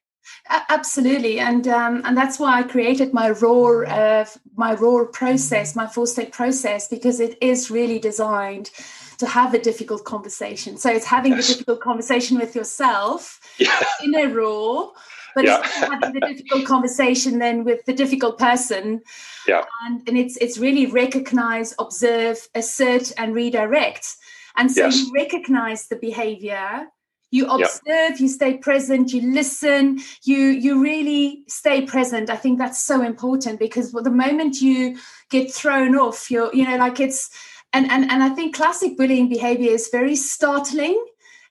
Absolutely, 0.69 1.39
and 1.39 1.67
um, 1.67 2.01
and 2.05 2.15
that's 2.15 2.39
why 2.39 2.59
I 2.59 2.63
created 2.63 3.13
my 3.13 3.29
ROAR 3.31 3.85
uh, 3.85 4.25
my 4.55 4.73
ROAR 4.73 5.05
process, 5.05 5.75
my 5.75 5.87
four 5.87 6.07
step 6.07 6.31
process, 6.31 6.87
because 6.87 7.19
it 7.19 7.37
is 7.41 7.71
really 7.71 7.99
designed 7.99 8.71
to 9.17 9.27
have 9.27 9.53
a 9.53 9.59
difficult 9.59 10.03
conversation. 10.03 10.77
So 10.77 10.89
it's 10.89 11.05
having 11.05 11.33
yes. 11.33 11.47
the 11.47 11.53
difficult 11.53 11.79
conversation 11.79 12.37
with 12.37 12.55
yourself 12.55 13.39
in 14.03 14.15
a 14.15 14.25
ROAR, 14.25 14.93
but 15.35 15.45
yeah. 15.45 15.59
it's 15.59 15.75
having 15.75 16.13
the 16.13 16.19
difficult 16.21 16.65
conversation 16.65 17.39
then 17.39 17.63
with 17.63 17.83
the 17.85 17.93
difficult 17.93 18.37
person. 18.37 19.01
Yeah. 19.47 19.63
And, 19.85 20.07
and 20.07 20.17
it's 20.17 20.37
it's 20.37 20.57
really 20.57 20.85
recognize, 20.85 21.73
observe, 21.79 22.47
assert, 22.55 23.11
and 23.17 23.33
redirect. 23.35 24.15
And 24.57 24.71
so 24.71 24.85
yes. 24.85 24.99
you 24.99 25.11
recognize 25.13 25.87
the 25.87 25.95
behavior, 25.95 26.87
you 27.31 27.45
observe, 27.47 27.79
yeah. 27.85 28.15
you 28.17 28.27
stay 28.27 28.57
present, 28.57 29.13
you 29.13 29.21
listen, 29.33 30.01
you 30.23 30.37
you 30.37 30.81
really 30.81 31.43
stay 31.47 31.81
present. 31.81 32.29
I 32.29 32.35
think 32.35 32.57
that's 32.57 32.81
so 32.81 33.01
important 33.01 33.59
because 33.59 33.93
the 33.93 34.09
moment 34.09 34.61
you 34.61 34.97
get 35.29 35.51
thrown 35.51 35.95
off, 35.95 36.29
you're 36.29 36.53
you 36.53 36.65
know 36.67 36.77
like 36.77 36.99
it's 36.99 37.29
and 37.71 37.89
and 37.89 38.11
and 38.11 38.21
I 38.21 38.29
think 38.29 38.55
classic 38.55 38.97
bullying 38.97 39.29
behavior 39.29 39.71
is 39.71 39.89
very 39.89 40.15
startling 40.15 41.01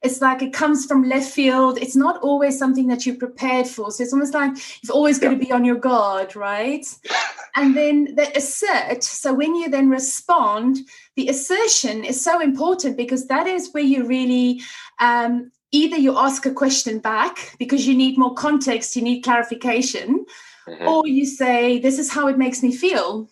it's 0.03 0.21
like 0.21 0.41
it 0.41 0.53
comes 0.53 0.87
from 0.87 1.09
left 1.09 1.31
field. 1.31 1.79
It's 1.79 1.97
not 1.97 2.21
always 2.23 2.59
something 2.59 2.87
that 2.89 3.05
you're 3.05 3.17
prepared 3.17 3.67
for. 3.67 3.91
So 3.91 4.03
it's 4.03 4.13
almost 4.13 4.33
like 4.33 4.53
you've 4.83 4.91
always 4.91 5.19
got 5.19 5.31
to 5.31 5.37
be 5.37 5.53
on 5.53 5.65
your 5.65 5.77
guard, 5.77 6.35
right? 6.35 6.87
And 7.57 7.77
then 7.77 8.15
the 8.15 8.35
assert. 8.37 9.03
So 9.03 9.35
when 9.35 9.55
you 9.55 9.69
then 9.69 9.91
respond, 9.91 10.79
the 11.17 11.29
assertion 11.29 12.05
is 12.05 12.23
so 12.23 12.41
important 12.41 12.97
because 12.97 13.27
that 13.27 13.47
is 13.47 13.71
where 13.73 13.83
you 13.83 14.07
really 14.07 14.63
um, 15.01 15.53
either 15.73 15.97
you 15.97 16.17
ask 16.17 16.47
a 16.47 16.53
question 16.53 16.99
back 16.99 17.55
because 17.59 17.87
you 17.87 17.95
need 17.95 18.19
more 18.19 18.35
context, 18.35 18.97
you 18.97 19.03
need 19.03 19.23
clarification, 19.23 20.25
mm-hmm. 20.67 20.89
or 20.89 21.07
you 21.07 21.27
say, 21.27 21.79
This 21.79 21.99
is 21.99 22.11
how 22.11 22.29
it 22.29 22.39
makes 22.39 22.63
me 22.63 22.75
feel. 22.75 23.29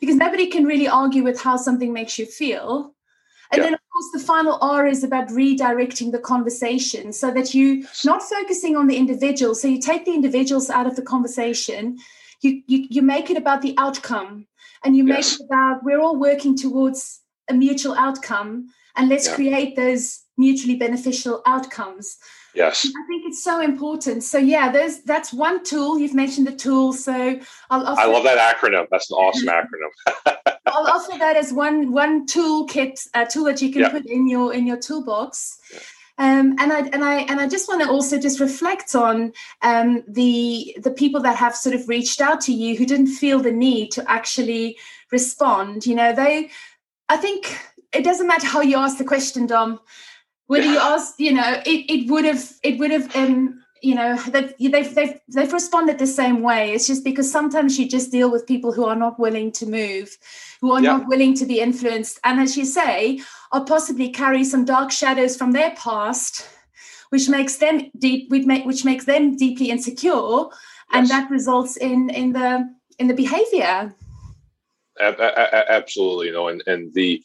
Because 0.00 0.16
nobody 0.16 0.46
can 0.46 0.64
really 0.64 0.88
argue 0.88 1.22
with 1.22 1.40
how 1.40 1.56
something 1.56 1.92
makes 1.92 2.18
you 2.18 2.26
feel. 2.26 2.94
And 3.52 3.62
yeah. 3.62 3.70
then, 3.70 3.77
course, 3.98 4.10
the 4.12 4.26
final 4.26 4.58
R 4.60 4.86
is 4.86 5.02
about 5.02 5.28
redirecting 5.28 6.12
the 6.12 6.18
conversation 6.18 7.12
so 7.12 7.30
that 7.32 7.54
you 7.54 7.84
not 8.04 8.22
focusing 8.22 8.76
on 8.76 8.86
the 8.86 8.96
individual. 8.96 9.54
So 9.54 9.68
you 9.68 9.80
take 9.80 10.04
the 10.04 10.14
individuals 10.14 10.70
out 10.70 10.86
of 10.86 10.96
the 10.96 11.02
conversation, 11.02 11.98
you 12.40 12.62
you, 12.66 12.86
you 12.90 13.02
make 13.02 13.30
it 13.30 13.36
about 13.36 13.62
the 13.62 13.74
outcome, 13.78 14.46
and 14.84 14.96
you 14.96 15.04
make 15.04 15.18
yes. 15.18 15.40
it 15.40 15.46
about 15.46 15.82
we're 15.82 16.00
all 16.00 16.16
working 16.16 16.56
towards 16.56 17.20
a 17.48 17.54
mutual 17.54 17.94
outcome, 17.94 18.68
and 18.96 19.08
let's 19.08 19.26
yeah. 19.26 19.34
create 19.34 19.76
those 19.76 20.20
mutually 20.36 20.76
beneficial 20.76 21.42
outcomes. 21.46 22.16
Yes. 22.54 22.86
I 22.86 23.02
think 23.08 23.24
it's 23.26 23.42
so 23.42 23.60
important. 23.60 24.22
So 24.22 24.38
yeah, 24.38 24.70
there's 24.70 25.02
that's 25.02 25.32
one 25.32 25.64
tool. 25.64 25.98
You've 25.98 26.14
mentioned 26.14 26.46
the 26.46 26.56
tool. 26.56 26.92
So 26.92 27.40
I'll 27.70 27.86
offer, 27.86 28.00
I 28.00 28.06
love 28.06 28.24
that 28.24 28.38
acronym. 28.38 28.86
That's 28.90 29.10
an 29.10 29.16
awesome 29.16 29.48
acronym. 29.48 30.36
I'll 30.72 30.86
offer 30.86 31.18
that 31.18 31.36
as 31.36 31.52
one 31.52 31.92
one 31.92 32.26
toolkit, 32.26 33.06
a 33.14 33.26
tool 33.26 33.44
that 33.44 33.62
you 33.62 33.72
can 33.72 33.82
yep. 33.82 33.92
put 33.92 34.06
in 34.06 34.28
your 34.28 34.54
in 34.54 34.66
your 34.66 34.78
toolbox. 34.78 35.58
Um, 36.18 36.56
and 36.58 36.72
I 36.72 36.80
and 36.80 37.04
I 37.04 37.20
and 37.20 37.40
I 37.40 37.48
just 37.48 37.68
want 37.68 37.82
to 37.82 37.88
also 37.88 38.18
just 38.18 38.40
reflect 38.40 38.94
on 38.94 39.32
um, 39.62 40.02
the 40.08 40.76
the 40.82 40.90
people 40.90 41.20
that 41.22 41.36
have 41.36 41.54
sort 41.54 41.74
of 41.74 41.88
reached 41.88 42.20
out 42.20 42.40
to 42.42 42.52
you 42.52 42.76
who 42.76 42.86
didn't 42.86 43.08
feel 43.08 43.40
the 43.40 43.52
need 43.52 43.92
to 43.92 44.10
actually 44.10 44.78
respond. 45.12 45.86
You 45.86 45.94
know, 45.94 46.12
they. 46.12 46.50
I 47.08 47.16
think 47.16 47.58
it 47.92 48.04
doesn't 48.04 48.26
matter 48.26 48.46
how 48.46 48.60
you 48.60 48.76
ask 48.76 48.98
the 48.98 49.04
question, 49.04 49.46
Dom 49.46 49.80
whether 50.48 50.66
you 50.66 50.78
ask, 50.78 51.20
you 51.20 51.32
know, 51.32 51.62
it, 51.64 51.90
it 51.90 52.10
would 52.10 52.24
have, 52.24 52.52
it 52.62 52.78
would 52.78 52.90
have, 52.90 53.14
um, 53.14 53.62
you 53.82 53.94
know, 53.94 54.16
they've, 54.28 54.52
they've, 54.58 54.94
they've, 54.94 55.20
they've 55.28 55.52
responded 55.52 55.98
the 55.98 56.06
same 56.06 56.42
way. 56.42 56.72
It's 56.72 56.86
just 56.86 57.04
because 57.04 57.30
sometimes 57.30 57.78
you 57.78 57.88
just 57.88 58.10
deal 58.10 58.30
with 58.30 58.46
people 58.46 58.72
who 58.72 58.84
are 58.84 58.96
not 58.96 59.18
willing 59.18 59.52
to 59.52 59.66
move, 59.66 60.16
who 60.60 60.72
are 60.72 60.80
not 60.80 61.06
willing 61.08 61.34
to 61.34 61.46
be 61.46 61.60
influenced. 61.60 62.18
And 62.24 62.40
as 62.40 62.56
you 62.56 62.64
say, 62.64 63.20
or 63.52 63.64
possibly 63.64 64.10
carry 64.10 64.44
some 64.44 64.64
dark 64.64 64.90
shadows 64.90 65.36
from 65.36 65.52
their 65.52 65.70
past, 65.72 66.48
which 67.10 67.28
makes 67.28 67.56
them 67.56 67.90
deep, 67.98 68.30
which, 68.30 68.46
make, 68.46 68.64
which 68.64 68.84
makes 68.84 69.04
them 69.04 69.36
deeply 69.36 69.70
insecure. 69.70 70.44
And 70.92 71.06
yes. 71.06 71.10
that 71.10 71.30
results 71.30 71.76
in, 71.76 72.10
in 72.10 72.32
the, 72.32 72.68
in 72.98 73.08
the 73.08 73.14
behavior. 73.14 73.94
Absolutely. 75.00 76.26
You 76.28 76.32
know, 76.32 76.48
and, 76.48 76.62
and 76.66 76.92
the, 76.94 77.22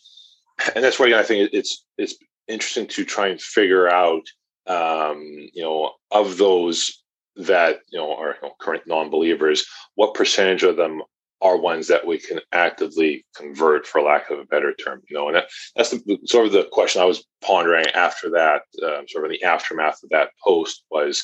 and 0.75 0.83
that's 0.83 0.99
why 0.99 1.13
I 1.13 1.23
think 1.23 1.49
it's, 1.53 1.85
it's, 1.97 2.15
interesting 2.47 2.87
to 2.87 3.05
try 3.05 3.27
and 3.27 3.41
figure 3.41 3.89
out, 3.89 4.23
um, 4.67 5.21
you 5.53 5.63
know, 5.63 5.91
of 6.11 6.37
those 6.37 7.03
that 7.35 7.79
you 7.89 7.99
know 7.99 8.15
are 8.15 8.35
you 8.41 8.47
know, 8.47 8.53
current 8.59 8.83
non-believers, 8.87 9.65
what 9.95 10.13
percentage 10.13 10.63
of 10.63 10.77
them 10.77 11.01
are 11.41 11.57
ones 11.57 11.87
that 11.87 12.07
we 12.07 12.17
can 12.17 12.39
actively 12.53 13.25
convert, 13.35 13.85
for 13.85 14.01
lack 14.01 14.29
of 14.29 14.39
a 14.39 14.45
better 14.45 14.73
term. 14.73 15.01
You 15.09 15.17
know, 15.17 15.27
and 15.27 15.35
that, 15.35 15.49
that's 15.75 15.91
the, 15.91 16.17
sort 16.25 16.45
of 16.45 16.53
the 16.53 16.67
question 16.71 17.01
I 17.01 17.05
was 17.05 17.25
pondering 17.41 17.87
after 17.87 18.29
that, 18.31 18.61
uh, 18.81 19.01
sort 19.07 19.25
of 19.25 19.31
in 19.31 19.31
the 19.31 19.43
aftermath 19.43 20.01
of 20.03 20.09
that 20.09 20.29
post 20.43 20.83
was 20.89 21.23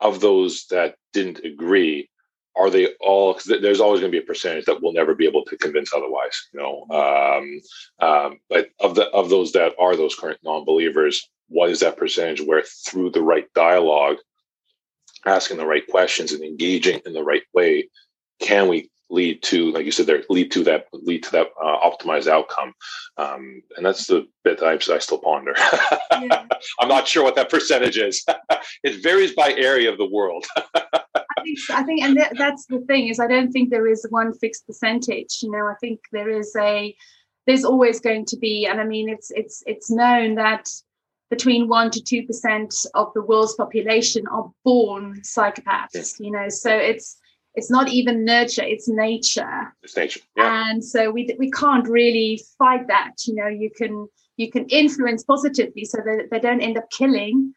of 0.00 0.20
those 0.20 0.66
that 0.66 0.96
didn't 1.12 1.44
agree 1.44 2.08
are 2.56 2.70
they 2.70 2.88
all 3.00 3.38
there's 3.46 3.80
always 3.80 4.00
going 4.00 4.12
to 4.12 4.16
be 4.18 4.22
a 4.22 4.26
percentage 4.26 4.64
that 4.64 4.80
we'll 4.80 4.92
never 4.92 5.14
be 5.14 5.26
able 5.26 5.44
to 5.44 5.56
convince 5.56 5.92
otherwise 5.92 6.48
you 6.52 6.60
know 6.60 6.86
um, 6.90 7.60
um, 8.00 8.38
but 8.48 8.68
of 8.80 8.94
the 8.94 9.06
of 9.10 9.28
those 9.28 9.52
that 9.52 9.72
are 9.78 9.96
those 9.96 10.14
current 10.14 10.38
non-believers 10.44 11.28
what 11.48 11.70
is 11.70 11.80
that 11.80 11.96
percentage 11.96 12.40
where 12.40 12.62
through 12.86 13.10
the 13.10 13.22
right 13.22 13.46
dialogue 13.54 14.16
asking 15.26 15.56
the 15.56 15.66
right 15.66 15.86
questions 15.88 16.32
and 16.32 16.42
engaging 16.42 17.00
in 17.06 17.12
the 17.12 17.22
right 17.22 17.42
way 17.52 17.88
can 18.40 18.68
we 18.68 18.90
lead 19.10 19.42
to 19.42 19.70
like 19.72 19.84
you 19.84 19.92
said 19.92 20.06
there 20.06 20.22
lead 20.30 20.50
to 20.50 20.64
that 20.64 20.86
lead 20.92 21.22
to 21.22 21.30
that 21.30 21.48
uh, 21.62 21.78
optimized 21.88 22.26
outcome 22.26 22.72
um, 23.18 23.62
and 23.76 23.84
that's 23.84 24.06
the 24.06 24.26
bit 24.42 24.58
that 24.58 24.66
I, 24.66 24.94
I 24.94 24.98
still 24.98 25.18
ponder 25.18 25.54
yeah. 26.10 26.46
i'm 26.80 26.88
not 26.88 27.06
sure 27.06 27.22
what 27.22 27.36
that 27.36 27.50
percentage 27.50 27.98
is 27.98 28.24
it 28.82 29.02
varies 29.02 29.34
by 29.34 29.52
area 29.52 29.92
of 29.92 29.98
the 29.98 30.06
world 30.06 30.46
think 31.44 31.58
I 31.70 31.82
think, 31.82 32.02
and 32.02 32.16
that, 32.16 32.32
that's 32.36 32.66
the 32.66 32.80
thing 32.80 33.08
is, 33.08 33.20
I 33.20 33.26
don't 33.26 33.52
think 33.52 33.70
there 33.70 33.86
is 33.86 34.06
one 34.10 34.32
fixed 34.34 34.66
percentage. 34.66 35.38
You 35.42 35.50
know, 35.50 35.66
I 35.66 35.74
think 35.80 36.00
there 36.12 36.30
is 36.30 36.54
a, 36.56 36.94
there's 37.46 37.64
always 37.64 38.00
going 38.00 38.24
to 38.26 38.36
be, 38.36 38.66
and 38.66 38.80
I 38.80 38.84
mean, 38.84 39.08
it's 39.08 39.30
it's 39.30 39.62
it's 39.66 39.90
known 39.90 40.36
that 40.36 40.68
between 41.30 41.68
one 41.68 41.90
to 41.90 42.02
two 42.02 42.26
percent 42.26 42.74
of 42.94 43.12
the 43.14 43.22
world's 43.22 43.54
population 43.54 44.26
are 44.28 44.50
born 44.64 45.20
psychopaths. 45.22 46.20
You 46.20 46.30
know, 46.30 46.48
so 46.48 46.74
it's 46.74 47.16
it's 47.54 47.70
not 47.70 47.88
even 47.88 48.24
nurture; 48.24 48.64
it's 48.64 48.88
nature. 48.88 49.74
It's 49.82 49.96
nature, 49.96 50.20
yeah. 50.36 50.70
And 50.70 50.84
so 50.84 51.10
we 51.10 51.34
we 51.38 51.50
can't 51.50 51.88
really 51.88 52.42
fight 52.58 52.86
that. 52.88 53.12
You 53.26 53.34
know, 53.34 53.48
you 53.48 53.70
can 53.70 54.08
you 54.36 54.50
can 54.50 54.66
influence 54.66 55.24
positively 55.24 55.84
so 55.84 55.98
that 56.04 56.28
they 56.30 56.40
don't 56.40 56.60
end 56.60 56.76
up 56.76 56.90
killing 56.90 57.54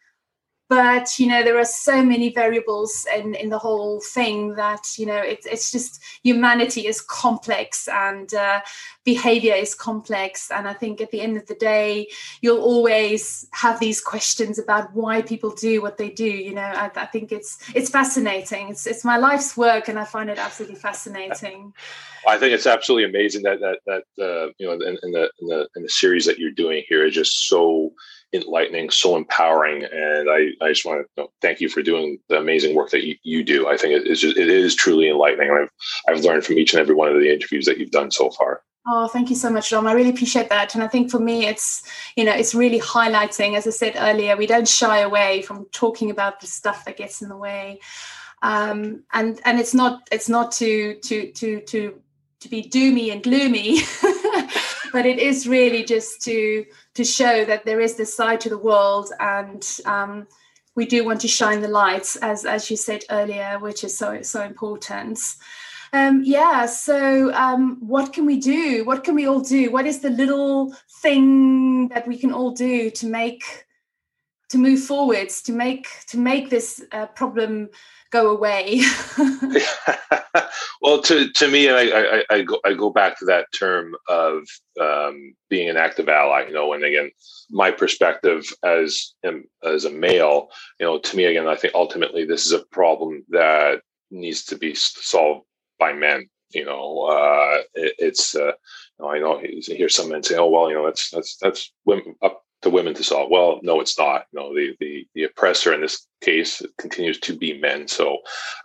but 0.70 1.18
you 1.18 1.28
know 1.28 1.44
there 1.44 1.58
are 1.58 1.66
so 1.66 2.04
many 2.04 2.30
variables 2.30 3.06
in 3.16 3.36
in 3.36 3.50
the 3.50 3.58
whole 3.58 4.02
thing 4.02 4.56
that 4.56 4.98
you 4.98 5.06
know 5.06 5.18
it's 5.18 5.46
it's 5.46 5.72
just 5.72 6.02
humanity 6.24 6.88
is 6.88 7.02
complex 7.02 7.88
and 7.88 8.34
uh, 8.34 8.62
behavior 9.04 9.54
is 9.54 9.74
complex. 9.74 10.52
And 10.52 10.68
i 10.68 10.74
think 10.74 11.02
at 11.02 11.12
the 11.12 11.22
end 11.22 11.38
of 11.38 11.46
the 11.48 11.56
day 11.56 12.08
you'll 12.42 12.62
always 12.62 13.48
have 13.52 13.80
these 13.80 14.02
questions 14.02 14.60
about 14.60 14.94
why 14.94 15.22
people 15.22 15.52
do 15.52 15.82
what 15.82 15.98
they 15.98 16.10
do 16.10 16.26
you 16.26 16.54
know. 16.54 16.62
I, 16.62 16.92
I 16.96 17.06
think 17.06 17.32
it's 17.32 17.58
it's 17.76 17.90
fascinating. 17.90 18.70
It's 18.70 18.86
it's 18.88 19.04
my 19.04 19.18
life's 19.18 19.56
work 19.58 19.88
and 19.88 19.98
i 20.00 20.06
find 20.06 20.30
it 20.30 20.38
absolutely 20.38 20.78
fascinating. 20.78 21.74
I 22.28 22.38
think 22.38 22.54
it's 22.54 22.68
absolutely 22.68 23.10
amazing 23.10 23.44
that 23.44 23.60
that 23.60 23.80
that 23.86 24.04
uh, 24.24 24.52
you 24.58 24.68
know 24.68 24.74
in, 24.74 24.98
in, 25.04 25.12
the 25.12 25.32
in 25.42 25.48
the 25.48 25.68
in 25.76 25.84
the 25.84 25.90
series 25.90 26.26
that 26.26 26.40
you're 26.40 26.52
doing 26.52 26.84
here 26.88 27.06
is 27.06 27.14
just 27.14 27.48
so 27.48 27.92
enlightening, 28.34 28.90
so 28.90 29.16
empowering, 29.16 29.84
and 29.84 30.30
I, 30.30 30.50
I 30.64 30.70
just 30.70 30.86
want 30.86 31.08
to 31.18 31.28
thank 31.42 31.62
you 31.62 31.70
for 31.70 31.82
doing 31.82 32.20
the 32.30 32.38
amazing 32.38 32.76
work 32.76 32.92
that 32.92 33.06
you, 33.06 33.16
you 33.24 33.44
do. 33.44 33.68
I 33.68 33.78
think 33.78 33.94
it 33.94 34.08
is 34.08 34.22
just, 34.22 34.38
it 34.38 34.50
is 34.50 34.76
truly 34.76 35.10
enlightening, 35.10 35.50
and 35.50 35.60
I've 35.60 35.72
I've 36.08 36.24
learned 36.24 36.46
from 36.46 36.58
each 36.58 36.74
and 36.74 36.82
every 36.82 36.96
one 36.96 37.10
of 37.10 37.20
the 37.20 37.34
interviews 37.34 37.66
that 37.66 37.78
you've 37.78 37.92
done 37.92 38.12
so 38.12 38.30
far. 38.32 38.62
Oh, 38.90 39.08
thank 39.08 39.30
you 39.30 39.36
so 39.36 39.50
much, 39.50 39.70
Dom. 39.70 39.86
I 39.86 39.92
really 39.92 40.10
appreciate 40.10 40.50
that. 40.50 40.74
And 40.74 40.82
I 40.82 40.88
think 40.88 41.12
for 41.12 41.20
me, 41.20 41.46
it's, 41.46 41.84
you 42.16 42.24
know, 42.24 42.32
it's 42.32 42.56
really 42.56 42.80
highlighting, 42.80 43.58
as 43.58 43.68
I 43.68 43.72
said 43.72 43.96
earlier, 43.98 44.38
we 44.38 44.48
don't 44.48 44.68
shy 44.68 45.00
away 45.00 45.42
from 45.42 45.66
talking 45.74 46.10
about 46.10 46.40
the 46.40 46.48
stuff 46.48 46.86
that 46.86 46.96
gets 46.96 47.22
in 47.22 47.28
the 47.28 47.36
way. 47.36 47.82
Um, 48.42 49.04
and 49.14 49.42
and 49.46 49.60
it's 49.60 49.74
not 49.74 50.08
it's 50.12 50.30
not 50.30 50.52
to 50.54 50.96
to 50.96 51.32
to 51.32 51.62
to 51.62 52.02
to 52.40 52.50
be 52.50 52.64
doomy 52.64 53.12
and 53.12 53.24
gloomy 53.24 53.80
but 54.92 55.06
it 55.06 55.20
is 55.20 55.48
really 55.48 55.84
just 55.84 56.22
to 56.24 56.66
to 56.94 57.04
show 57.04 57.46
that 57.46 57.66
there 57.66 57.80
is 57.80 57.96
this 57.96 58.16
side 58.16 58.42
to 58.42 58.50
the 58.50 58.58
world 58.58 59.12
and 59.20 59.80
um, 59.86 60.28
we 60.76 60.86
do 60.86 61.04
want 61.04 61.22
to 61.22 61.28
shine 61.28 61.62
the 61.62 61.68
lights 61.68 62.16
as 62.18 62.46
as 62.46 62.70
you 62.72 62.78
said 62.78 63.04
earlier 63.10 63.58
which 63.60 63.84
is 63.84 63.98
so 63.98 64.22
so 64.22 64.44
important. 64.44 65.20
Um, 65.94 66.22
yeah 66.26 66.66
so 66.66 67.34
um, 67.34 67.78
what 67.80 68.14
can 68.14 68.26
we 68.26 68.40
do? 68.40 68.84
What 68.86 69.04
can 69.04 69.16
we 69.16 69.28
all 69.28 69.40
do? 69.40 69.72
What 69.72 69.86
is 69.86 70.00
the 70.00 70.10
little 70.10 70.74
thing 71.02 71.88
that 71.90 72.08
we 72.08 72.18
can 72.18 72.34
all 72.34 72.52
do 72.52 72.90
to 72.92 73.08
make 73.08 73.67
to 74.50 74.58
move 74.58 74.82
forwards 74.82 75.42
to 75.44 75.52
make 75.52 75.88
to 76.08 76.18
make 76.18 76.50
this 76.50 76.84
uh, 76.92 77.08
problem 77.08 77.70
go 78.12 78.30
away. 78.30 78.82
Well 80.82 81.02
to 81.04 81.30
to 81.32 81.48
me 81.48 81.70
I, 81.70 81.82
I, 81.82 82.24
I 82.30 82.42
go 82.44 82.60
i 82.64 82.74
go 82.74 82.90
back 82.90 83.18
to 83.20 83.26
that 83.26 83.48
term 83.58 83.96
of 84.08 84.48
um, 84.80 85.36
being 85.50 85.70
an 85.70 85.78
active 85.78 86.08
ally 86.08 86.46
you 86.48 86.54
know 86.54 86.72
and 86.74 86.84
again 86.84 87.12
my 87.50 87.72
perspective 87.72 88.46
as 88.64 89.14
um, 89.28 89.44
as 89.64 89.86
a 89.86 89.92
male 89.92 90.50
you 90.80 90.86
know 90.86 91.00
to 91.00 91.18
me 91.18 91.26
again 91.26 91.48
i 91.48 91.56
think 91.56 91.74
ultimately 91.74 92.26
this 92.26 92.46
is 92.46 92.52
a 92.52 92.66
problem 92.72 93.26
that 93.30 93.82
needs 94.12 94.44
to 94.46 94.58
be 94.58 94.74
solved 94.76 95.46
by 95.80 95.94
men 95.94 96.30
you 96.52 96.64
know 96.64 97.04
uh, 97.04 97.62
it, 97.74 97.94
it's 97.98 98.36
uh, 98.36 98.54
you 99.00 99.00
know, 99.00 99.10
I 99.10 99.20
know 99.20 99.42
hear 99.42 99.90
some 99.90 100.10
men 100.10 100.24
say, 100.24 100.38
"Oh 100.38 100.48
well, 100.48 100.70
you 100.70 100.76
know 100.76 100.86
that's 100.86 101.12
that's 101.12 101.38
that's 101.38 101.72
women 101.86 102.16
up 102.24 102.42
to 102.62 102.70
women 102.70 102.94
to 102.96 103.04
solve. 103.04 103.30
Well, 103.30 103.60
no, 103.62 103.80
it's 103.82 103.98
not. 103.98 104.26
No, 104.34 104.54
the 104.54 104.76
the 104.80 105.08
the 105.14 105.24
oppressor 105.24 105.74
in 105.74 105.82
this 105.82 106.08
case 106.22 106.62
continues 106.80 107.20
to 107.20 107.38
be 107.38 107.60
men. 107.60 107.88
So 107.88 108.18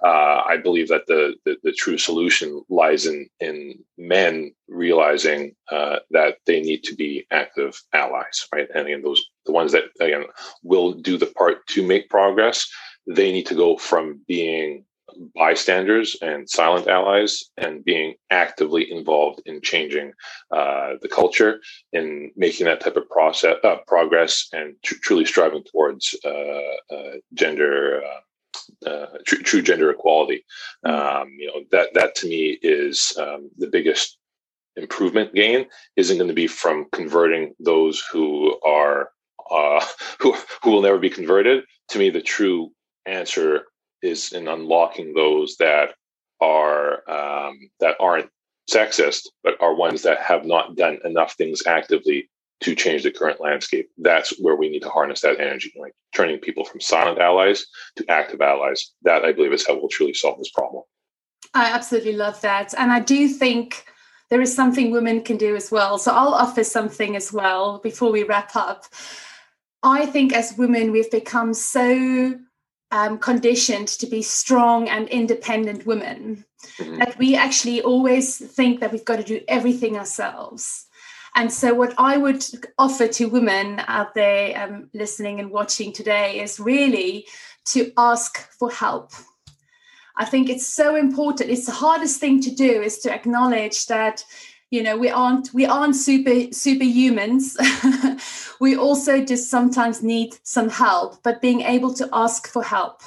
uh, 0.02 0.42
I 0.46 0.57
believe 0.57 0.88
that 0.88 1.07
the, 1.07 1.35
the, 1.44 1.57
the 1.62 1.72
true 1.72 1.98
solution 1.98 2.62
lies 2.68 3.07
in 3.07 3.28
in 3.40 3.85
men 3.98 4.52
realizing 4.68 5.55
uh, 5.70 5.98
that 6.11 6.38
they 6.46 6.61
need 6.61 6.85
to 6.85 6.94
be 6.94 7.26
active 7.31 7.81
allies, 7.92 8.46
right? 8.55 8.68
And 8.74 8.87
again, 8.87 9.02
those 9.02 9.22
the 9.46 9.52
ones 9.52 9.72
that 9.72 9.85
again 10.00 10.24
will 10.62 10.92
do 10.92 11.16
the 11.18 11.26
part 11.26 11.66
to 11.68 11.87
make 11.87 12.09
progress. 12.09 12.68
They 13.07 13.33
need 13.33 13.46
to 13.46 13.55
go 13.55 13.76
from 13.76 14.20
being 14.28 14.85
bystanders 15.35 16.16
and 16.22 16.48
silent 16.48 16.88
allies 16.88 17.44
and 17.57 17.85
being 17.85 18.14
actively 18.31 18.90
involved 18.90 19.40
in 19.46 19.61
changing 19.61 20.12
uh, 20.51 20.94
the 21.01 21.09
culture 21.09 21.61
in 21.92 22.31
making 22.37 22.66
that 22.66 22.81
type 22.81 22.96
of 22.96 23.09
process 23.09 23.57
uh, 23.64 23.77
progress 23.87 24.48
and 24.53 24.75
tr- 24.83 24.94
truly 25.03 25.25
striving 25.25 25.64
towards 25.64 26.14
uh, 26.25 26.94
uh 26.94 27.12
gender 27.35 28.03
uh, 28.05 28.88
uh, 28.88 29.07
tr- 29.27 29.42
true 29.42 29.62
gender 29.62 29.90
equality. 29.90 30.44
Um, 30.85 31.35
you 31.38 31.46
know 31.46 31.62
that 31.70 31.94
that 31.94 32.14
to 32.16 32.29
me 32.29 32.59
is 32.62 33.16
um, 33.18 33.51
the 33.59 33.68
biggest 33.68 34.18
improvement 34.77 35.35
gain 35.35 35.66
isn't 35.96 36.16
going 36.16 36.29
to 36.29 36.35
be 36.35 36.46
from 36.46 36.87
converting 36.92 37.55
those 37.61 38.03
who 38.12 38.59
are 38.64 39.11
who 40.18 40.35
who 40.62 40.70
will 40.70 40.83
never 40.83 40.98
be 40.98 41.11
converted. 41.11 41.64
To 41.90 41.98
me 41.98 42.11
the 42.11 42.22
true 42.22 42.70
answer 43.07 43.66
is 44.02 44.32
in 44.32 44.48
unlocking 44.48 45.14
those 45.14 45.56
that 45.58 45.94
are 46.40 47.08
um, 47.08 47.58
that 47.80 47.96
aren't 48.00 48.28
sexist, 48.70 49.28
but 49.42 49.60
are 49.60 49.74
ones 49.74 50.02
that 50.02 50.20
have 50.20 50.44
not 50.44 50.76
done 50.76 50.98
enough 51.04 51.34
things 51.34 51.62
actively 51.66 52.28
to 52.60 52.74
change 52.74 53.02
the 53.02 53.10
current 53.10 53.40
landscape. 53.40 53.90
That's 53.98 54.38
where 54.38 54.56
we 54.56 54.68
need 54.68 54.82
to 54.82 54.88
harness 54.88 55.20
that 55.22 55.40
energy, 55.40 55.72
like 55.76 55.94
turning 56.14 56.38
people 56.38 56.64
from 56.64 56.80
silent 56.80 57.18
allies 57.18 57.66
to 57.96 58.10
active 58.10 58.40
allies. 58.40 58.92
That 59.02 59.24
I 59.24 59.32
believe 59.32 59.52
is 59.52 59.66
how 59.66 59.74
we'll 59.74 59.88
truly 59.88 60.14
solve 60.14 60.38
this 60.38 60.50
problem. 60.50 60.84
I 61.54 61.66
absolutely 61.66 62.14
love 62.14 62.40
that, 62.42 62.74
and 62.78 62.92
I 62.92 63.00
do 63.00 63.28
think 63.28 63.86
there 64.30 64.40
is 64.40 64.54
something 64.54 64.90
women 64.90 65.22
can 65.22 65.36
do 65.36 65.54
as 65.54 65.70
well. 65.70 65.98
So 65.98 66.12
I'll 66.12 66.34
offer 66.34 66.64
something 66.64 67.16
as 67.16 67.32
well 67.32 67.80
before 67.80 68.10
we 68.10 68.22
wrap 68.22 68.56
up. 68.56 68.84
I 69.82 70.06
think 70.06 70.32
as 70.32 70.56
women, 70.56 70.90
we've 70.92 71.10
become 71.10 71.52
so 71.52 72.38
um, 72.92 73.18
conditioned 73.18 73.88
to 73.88 74.07
be 74.07 74.22
strong 74.22 74.88
and 74.88 75.09
independent 75.09 75.87
women 75.87 76.44
mm-hmm. 76.78 76.98
that 76.98 77.18
we 77.18 77.35
actually 77.35 77.81
always 77.83 78.37
think 78.55 78.81
that 78.81 78.92
we've 78.92 79.05
got 79.05 79.16
to 79.16 79.24
do 79.24 79.40
everything 79.48 79.96
ourselves. 79.96 80.87
And 81.35 81.50
so, 81.50 81.72
what 81.72 81.94
I 81.96 82.18
would 82.18 82.44
offer 82.78 83.09
to 83.09 83.24
women 83.24 83.81
out 83.88 84.14
there 84.14 84.62
um, 84.62 84.90
listening 84.92 85.40
and 85.40 85.50
watching 85.50 85.90
today 85.92 86.40
is 86.40 86.61
really 86.61 87.26
to 87.66 87.90
ask 87.96 88.38
for 88.59 88.70
help. 88.70 89.12
I 90.16 90.26
think 90.26 90.50
it's 90.50 90.66
so 90.66 90.94
important. 90.94 91.48
It's 91.48 91.64
the 91.64 91.72
hardest 91.72 92.20
thing 92.20 92.42
to 92.42 92.50
do 92.50 92.83
is 92.83 92.98
to 92.98 93.12
acknowledge 93.12 93.87
that 93.87 94.22
you 94.72 94.82
know 94.82 94.96
we 94.96 95.11
aren't 95.11 95.52
we 95.54 95.66
aren't 95.66 95.94
super 95.94 96.37
superhumans. 96.50 97.56
We 98.62 98.76
also 98.76 99.24
just 99.24 99.50
sometimes 99.50 100.04
need 100.04 100.37
some 100.44 100.68
help 100.68 101.20
but 101.24 101.42
being 101.42 101.62
able 101.62 101.92
to 101.94 102.08
ask 102.12 102.46
for 102.46 102.62
help. 102.62 103.02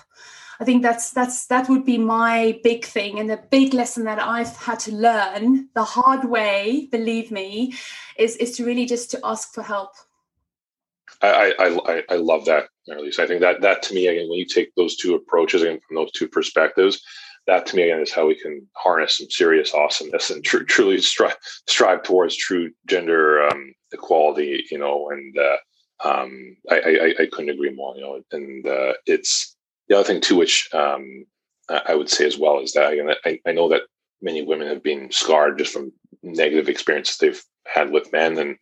I 0.60 0.66
think 0.66 0.84
that's 0.84 1.12
that's 1.12 1.48
that 1.48 1.70
would 1.70 1.86
be 1.86 1.98
my 1.98 2.60
big 2.62 2.84
thing 2.84 3.20
and 3.20 3.30
the 3.30 3.42
big 3.52 3.74
lesson 3.74 4.04
that 4.06 4.20
i've 4.20 4.56
had 4.56 4.80
to 4.80 4.92
learn 4.92 5.70
the 5.74 5.84
hard 5.84 6.24
way 6.26 6.88
believe 6.92 7.30
me 7.32 7.74
is 8.18 8.36
is 8.38 8.56
to 8.58 8.66
really 8.66 8.86
just 8.86 9.12
to 9.12 9.20
ask 9.24 9.54
for 9.54 9.64
help. 9.64 9.92
I, 11.22 11.54
I, 11.60 12.04
I 12.10 12.16
love 12.18 12.46
that, 12.46 12.68
Marilise. 12.88 13.20
I 13.20 13.28
think 13.28 13.42
that 13.42 13.62
that 13.62 13.82
to 13.84 13.94
me 13.94 14.08
again, 14.08 14.30
when 14.30 14.40
you 14.40 14.46
take 14.46 14.76
those 14.76 14.96
two 14.96 15.16
approaches 15.16 15.64
and 15.64 15.82
from 15.84 15.96
those 15.96 16.12
two 16.12 16.28
perspectives, 16.28 17.02
that 17.48 17.66
to 17.68 17.76
me 17.76 17.84
again 17.84 18.02
is 18.02 18.12
how 18.12 18.28
we 18.28 18.36
can 18.36 18.68
harness 18.74 19.18
some 19.18 19.30
serious 19.30 19.74
awesomeness 19.74 20.30
and 20.30 20.44
tr- 20.44 20.64
truly 20.64 21.00
strive 21.00 21.38
strive 21.68 22.04
towards 22.04 22.36
true 22.36 22.72
gender 22.88 23.48
um, 23.48 23.74
equality. 23.92 24.66
You 24.72 24.80
know, 24.80 25.10
and 25.10 25.38
uh, 25.38 25.58
um, 26.08 26.58
I, 26.70 26.76
I, 26.76 27.24
I, 27.24 27.26
couldn't 27.32 27.52
agree 27.52 27.72
more. 27.72 27.96
You 27.96 28.02
know, 28.02 28.22
and 28.32 28.68
uh, 28.68 28.94
it's 29.06 29.56
the 29.88 29.96
other 29.96 30.08
thing 30.08 30.22
too, 30.22 30.36
which 30.36 30.68
um, 30.74 31.26
I 31.70 31.96
would 31.96 32.10
say 32.10 32.26
as 32.26 32.38
well 32.38 32.60
is 32.60 32.74
that 32.74 32.94
again, 32.94 33.10
I, 33.26 33.40
I 33.46 33.52
know 33.52 33.70
that 33.70 33.84
many 34.22 34.42
women 34.42 34.68
have 34.68 34.84
been 34.84 35.12
scarred 35.12 35.58
just 35.58 35.74
from 35.74 35.92
negative 36.24 36.70
experiences 36.70 37.18
they've 37.18 37.44
had 37.68 37.92
with 37.92 38.12
men, 38.12 38.38
and 38.38 38.58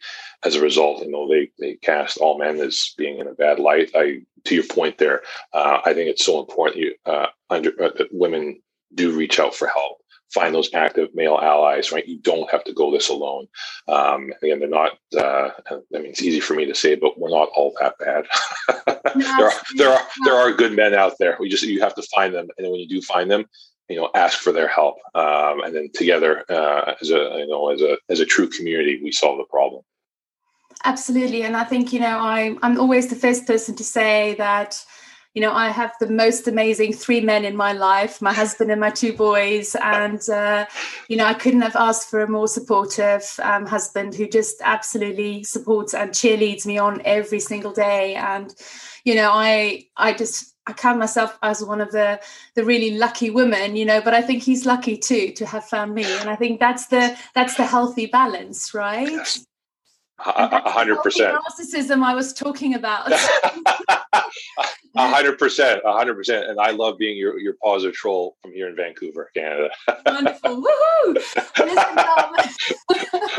as 0.45 0.55
a 0.55 0.61
result, 0.61 1.03
you 1.03 1.11
know, 1.11 1.27
they 1.27 1.49
they 1.59 1.75
cast 1.75 2.17
all 2.17 2.37
men 2.37 2.59
as 2.59 2.93
being 2.97 3.19
in 3.19 3.27
a 3.27 3.33
bad 3.33 3.59
light. 3.59 3.91
I 3.95 4.21
to 4.45 4.55
your 4.55 4.65
point 4.65 4.97
there, 4.97 5.21
uh, 5.53 5.79
I 5.85 5.93
think 5.93 6.09
it's 6.09 6.25
so 6.25 6.39
important 6.39 6.79
you 6.79 6.95
uh, 7.05 7.27
under, 7.49 7.71
uh, 7.81 7.91
women 8.11 8.61
do 8.95 9.11
reach 9.11 9.39
out 9.39 9.55
for 9.55 9.67
help. 9.67 9.97
Find 10.33 10.55
those 10.55 10.73
active 10.73 11.09
male 11.13 11.37
allies, 11.39 11.91
right? 11.91 12.07
You 12.07 12.17
don't 12.17 12.49
have 12.49 12.63
to 12.63 12.73
go 12.73 12.91
this 12.91 13.09
alone. 13.09 13.47
Um, 13.87 14.33
again, 14.41 14.59
they're 14.59 14.67
not. 14.67 14.97
Uh, 15.15 15.51
I 15.69 15.99
mean, 15.99 16.07
it's 16.07 16.23
easy 16.23 16.39
for 16.39 16.55
me 16.55 16.65
to 16.65 16.73
say, 16.73 16.95
but 16.95 17.19
we're 17.19 17.29
not 17.29 17.49
all 17.55 17.73
that 17.79 17.95
bad. 17.99 18.25
there 19.15 19.45
are 19.45 19.51
there 19.75 19.89
are 19.89 20.01
there 20.25 20.33
are 20.33 20.51
good 20.51 20.73
men 20.73 20.95
out 20.95 21.13
there. 21.19 21.37
We 21.39 21.49
just 21.49 21.63
you 21.63 21.81
have 21.81 21.93
to 21.95 22.07
find 22.15 22.33
them, 22.33 22.47
and 22.57 22.67
when 22.67 22.79
you 22.79 22.87
do 22.87 22.99
find 23.01 23.29
them, 23.29 23.45
you 23.89 23.97
know, 23.97 24.09
ask 24.15 24.39
for 24.39 24.51
their 24.51 24.67
help, 24.67 24.95
um, 25.13 25.61
and 25.61 25.75
then 25.75 25.89
together, 25.93 26.43
uh, 26.49 26.95
as 26.99 27.11
a 27.11 27.37
you 27.37 27.47
know, 27.47 27.69
as 27.69 27.81
a 27.81 27.97
as 28.09 28.19
a 28.19 28.25
true 28.25 28.49
community, 28.49 28.99
we 29.03 29.11
solve 29.11 29.37
the 29.37 29.45
problem. 29.45 29.83
Absolutely, 30.83 31.43
and 31.43 31.55
I 31.55 31.63
think 31.63 31.93
you 31.93 31.99
know, 31.99 32.17
I 32.17 32.57
I'm 32.63 32.79
always 32.79 33.07
the 33.07 33.15
first 33.15 33.45
person 33.45 33.75
to 33.75 33.83
say 33.83 34.33
that 34.39 34.83
you 35.33 35.41
know, 35.41 35.51
I 35.51 35.69
have 35.69 35.93
the 35.99 36.09
most 36.09 36.47
amazing 36.47 36.93
three 36.93 37.19
men 37.21 37.43
in 37.43 37.55
my 37.55 37.73
life 37.73 38.21
my 38.21 38.33
husband 38.33 38.71
and 38.71 38.79
my 38.79 38.91
two 38.91 39.13
boys. 39.13 39.75
And, 39.81 40.21
uh, 40.29 40.65
you 41.07 41.17
know, 41.17 41.25
I 41.25 41.33
couldn't 41.33 41.61
have 41.61 41.75
asked 41.75 42.09
for 42.09 42.21
a 42.21 42.29
more 42.29 42.47
supportive 42.47 43.23
um, 43.41 43.65
husband 43.65 44.13
who 44.13 44.27
just 44.27 44.61
absolutely 44.63 45.43
supports 45.43 45.93
and 45.93 46.11
cheerleads 46.11 46.65
me 46.65 46.77
on 46.77 47.01
every 47.03 47.39
single 47.39 47.73
day. 47.73 48.13
And, 48.15 48.53
you 49.05 49.15
know, 49.15 49.31
I, 49.33 49.87
I 49.97 50.13
just, 50.13 50.53
I 50.65 50.73
count 50.73 50.99
myself 50.99 51.37
as 51.43 51.63
one 51.63 51.81
of 51.81 51.91
the 51.91 52.21
the 52.55 52.63
really 52.63 52.97
lucky 52.97 53.29
women, 53.29 53.75
you 53.75 53.85
know, 53.85 53.99
but 53.99 54.13
I 54.13 54.21
think 54.21 54.43
he's 54.43 54.65
lucky 54.65 54.95
too 54.95 55.31
to 55.33 55.45
have 55.45 55.65
found 55.65 55.93
me, 55.93 56.05
and 56.05 56.29
I 56.29 56.37
think 56.37 56.61
that's 56.61 56.87
the 56.87 57.17
that's 57.35 57.55
the 57.55 57.65
healthy 57.65 58.05
balance, 58.05 58.73
right? 58.73 59.27
Hundred 60.23 60.97
percent 61.03 61.37
narcissism 61.37 62.03
I 62.03 62.15
was 62.15 62.33
talking 62.33 62.75
about. 62.75 63.11
A 64.95 65.07
hundred 65.07 65.39
percent, 65.39 65.81
a 65.85 65.91
hundred 65.91 66.13
percent, 66.13 66.47
and 66.47 66.59
I 66.59 66.69
love 66.69 66.99
being 66.99 67.17
your 67.17 67.39
your 67.39 67.53
positive 67.63 67.95
troll 67.95 68.37
from 68.43 68.53
here 68.53 68.67
in 68.67 68.75
Vancouver, 68.75 69.31
Canada. 69.33 69.71
Wonderful, 70.05 70.61
woohoo! 70.61 71.15
Listen, 71.57 71.99
um, 71.99 73.29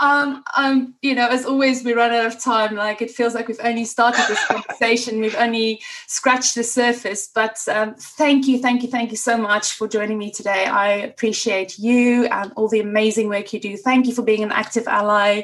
um, 0.00 0.44
um, 0.56 0.94
you 1.02 1.16
know, 1.16 1.26
as 1.26 1.44
always, 1.44 1.82
we 1.84 1.94
run 1.94 2.12
out 2.12 2.26
of 2.26 2.40
time. 2.40 2.76
Like 2.76 3.02
it 3.02 3.10
feels 3.10 3.34
like 3.34 3.48
we've 3.48 3.58
only 3.64 3.84
started 3.84 4.24
this 4.28 4.46
conversation, 4.46 5.20
we've 5.20 5.34
only 5.34 5.82
scratched 6.06 6.54
the 6.54 6.62
surface. 6.62 7.28
But 7.34 7.58
um, 7.66 7.96
thank 7.96 8.46
you, 8.46 8.60
thank 8.60 8.84
you, 8.84 8.88
thank 8.88 9.10
you 9.10 9.16
so 9.16 9.36
much 9.36 9.72
for 9.72 9.88
joining 9.88 10.16
me 10.16 10.30
today. 10.30 10.66
I 10.66 10.90
appreciate 10.92 11.76
you 11.76 12.26
and 12.26 12.52
all 12.54 12.68
the 12.68 12.80
amazing 12.80 13.28
work 13.28 13.52
you 13.52 13.58
do. 13.58 13.76
Thank 13.76 14.06
you 14.06 14.14
for 14.14 14.22
being 14.22 14.44
an 14.44 14.52
active 14.52 14.86
ally. 14.86 15.42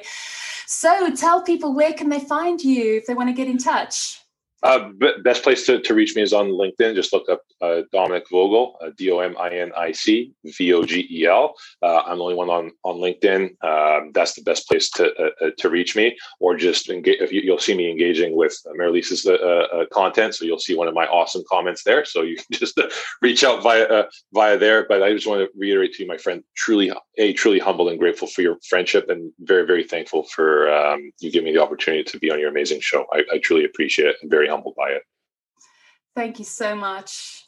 So 0.67 1.14
tell 1.14 1.43
people 1.43 1.75
where 1.75 1.93
can 1.93 2.09
they 2.09 2.19
find 2.19 2.61
you 2.61 2.97
if 2.97 3.07
they 3.07 3.14
want 3.14 3.29
to 3.29 3.33
get 3.33 3.49
in 3.49 3.59
touch? 3.59 4.21
Uh, 4.63 4.91
best 5.23 5.43
place 5.43 5.67
to, 5.67 5.81
to 5.81 5.95
reach 5.95 6.17
me 6.17 6.23
is 6.23 6.33
on 6.33 6.49
LinkedIn. 6.49 6.95
Just 6.95 7.13
look 7.13 7.29
up 7.29 7.43
uh, 7.61 7.83
Dominic 7.93 8.25
Vogel, 8.31 8.77
uh, 8.83 8.91
D 8.97 9.11
O 9.11 9.19
M 9.19 9.37
I 9.39 9.51
N 9.51 9.71
I 9.77 9.93
C 9.93 10.33
V 10.45 10.73
O 10.73 10.83
G 10.83 11.07
E 11.11 11.27
L. 11.27 11.55
Uh, 11.83 12.03
I'm 12.07 12.19
the 12.19 12.25
only 12.25 12.35
one 12.35 12.49
on 12.49 12.71
on 12.83 12.97
LinkedIn. 12.97 13.63
Um, 13.63 14.13
that's 14.13 14.35
the 14.35 14.43
best 14.43 14.67
place 14.67 14.91
to 14.93 15.13
uh, 15.15 15.51
to 15.59 15.69
reach 15.69 15.95
me, 15.95 16.17
or 16.41 16.57
just 16.57 16.89
engage. 16.89 17.21
If 17.21 17.33
you, 17.33 17.51
will 17.51 17.59
see 17.59 17.77
me 17.77 17.91
engaging 17.91 18.35
with 18.35 18.57
Marilise's 18.75 19.27
content, 19.93 20.35
so 20.35 20.45
you'll 20.45 20.59
see 20.59 20.75
one 20.75 20.89
of 20.89 20.95
my 20.95 21.07
awesome 21.07 21.45
comments 21.51 21.85
there. 21.85 22.05
So 22.05 22.23
you 22.23 22.37
can 22.53 22.59
just 22.59 22.81
reach 23.21 23.45
out 23.45 23.63
via 23.63 24.05
via 24.33 24.59
there. 24.59 24.87
But 24.89 25.03
I 25.03 25.13
just 25.13 25.27
want 25.27 25.41
to 25.41 25.49
reiterate 25.57 25.93
to 25.95 26.03
you, 26.03 26.09
my 26.09 26.17
friend, 26.17 26.43
truly 26.57 26.91
a 27.19 27.33
truly 27.35 27.59
humble 27.59 27.89
and 27.91 27.99
grateful 27.99 28.27
for 28.27 28.41
your 28.41 28.57
friendship, 28.69 29.11
and 29.11 29.33
very 29.41 29.67
very 29.67 29.85
thankful 29.85 30.25
for 30.25 30.73
um, 30.75 31.13
you 31.21 31.31
giving 31.31 31.47
me 31.47 31.53
the 31.53 31.63
opportunity 31.63 32.05
to 32.05 32.19
be 32.19 32.31
on 32.31 32.41
your 32.41 32.49
amazing 32.49 32.81
show. 32.81 33.07
I, 33.13 33.23
I 33.33 33.39
truly 33.39 33.65
appreciate 33.65 34.09
it 34.09 34.17
and 34.23 34.31
very 34.31 34.49
humbled 34.57 34.75
by 34.77 34.91
it. 34.91 35.03
Thank 36.15 36.39
you 36.39 36.47
so 36.47 36.75
much. 36.75 37.45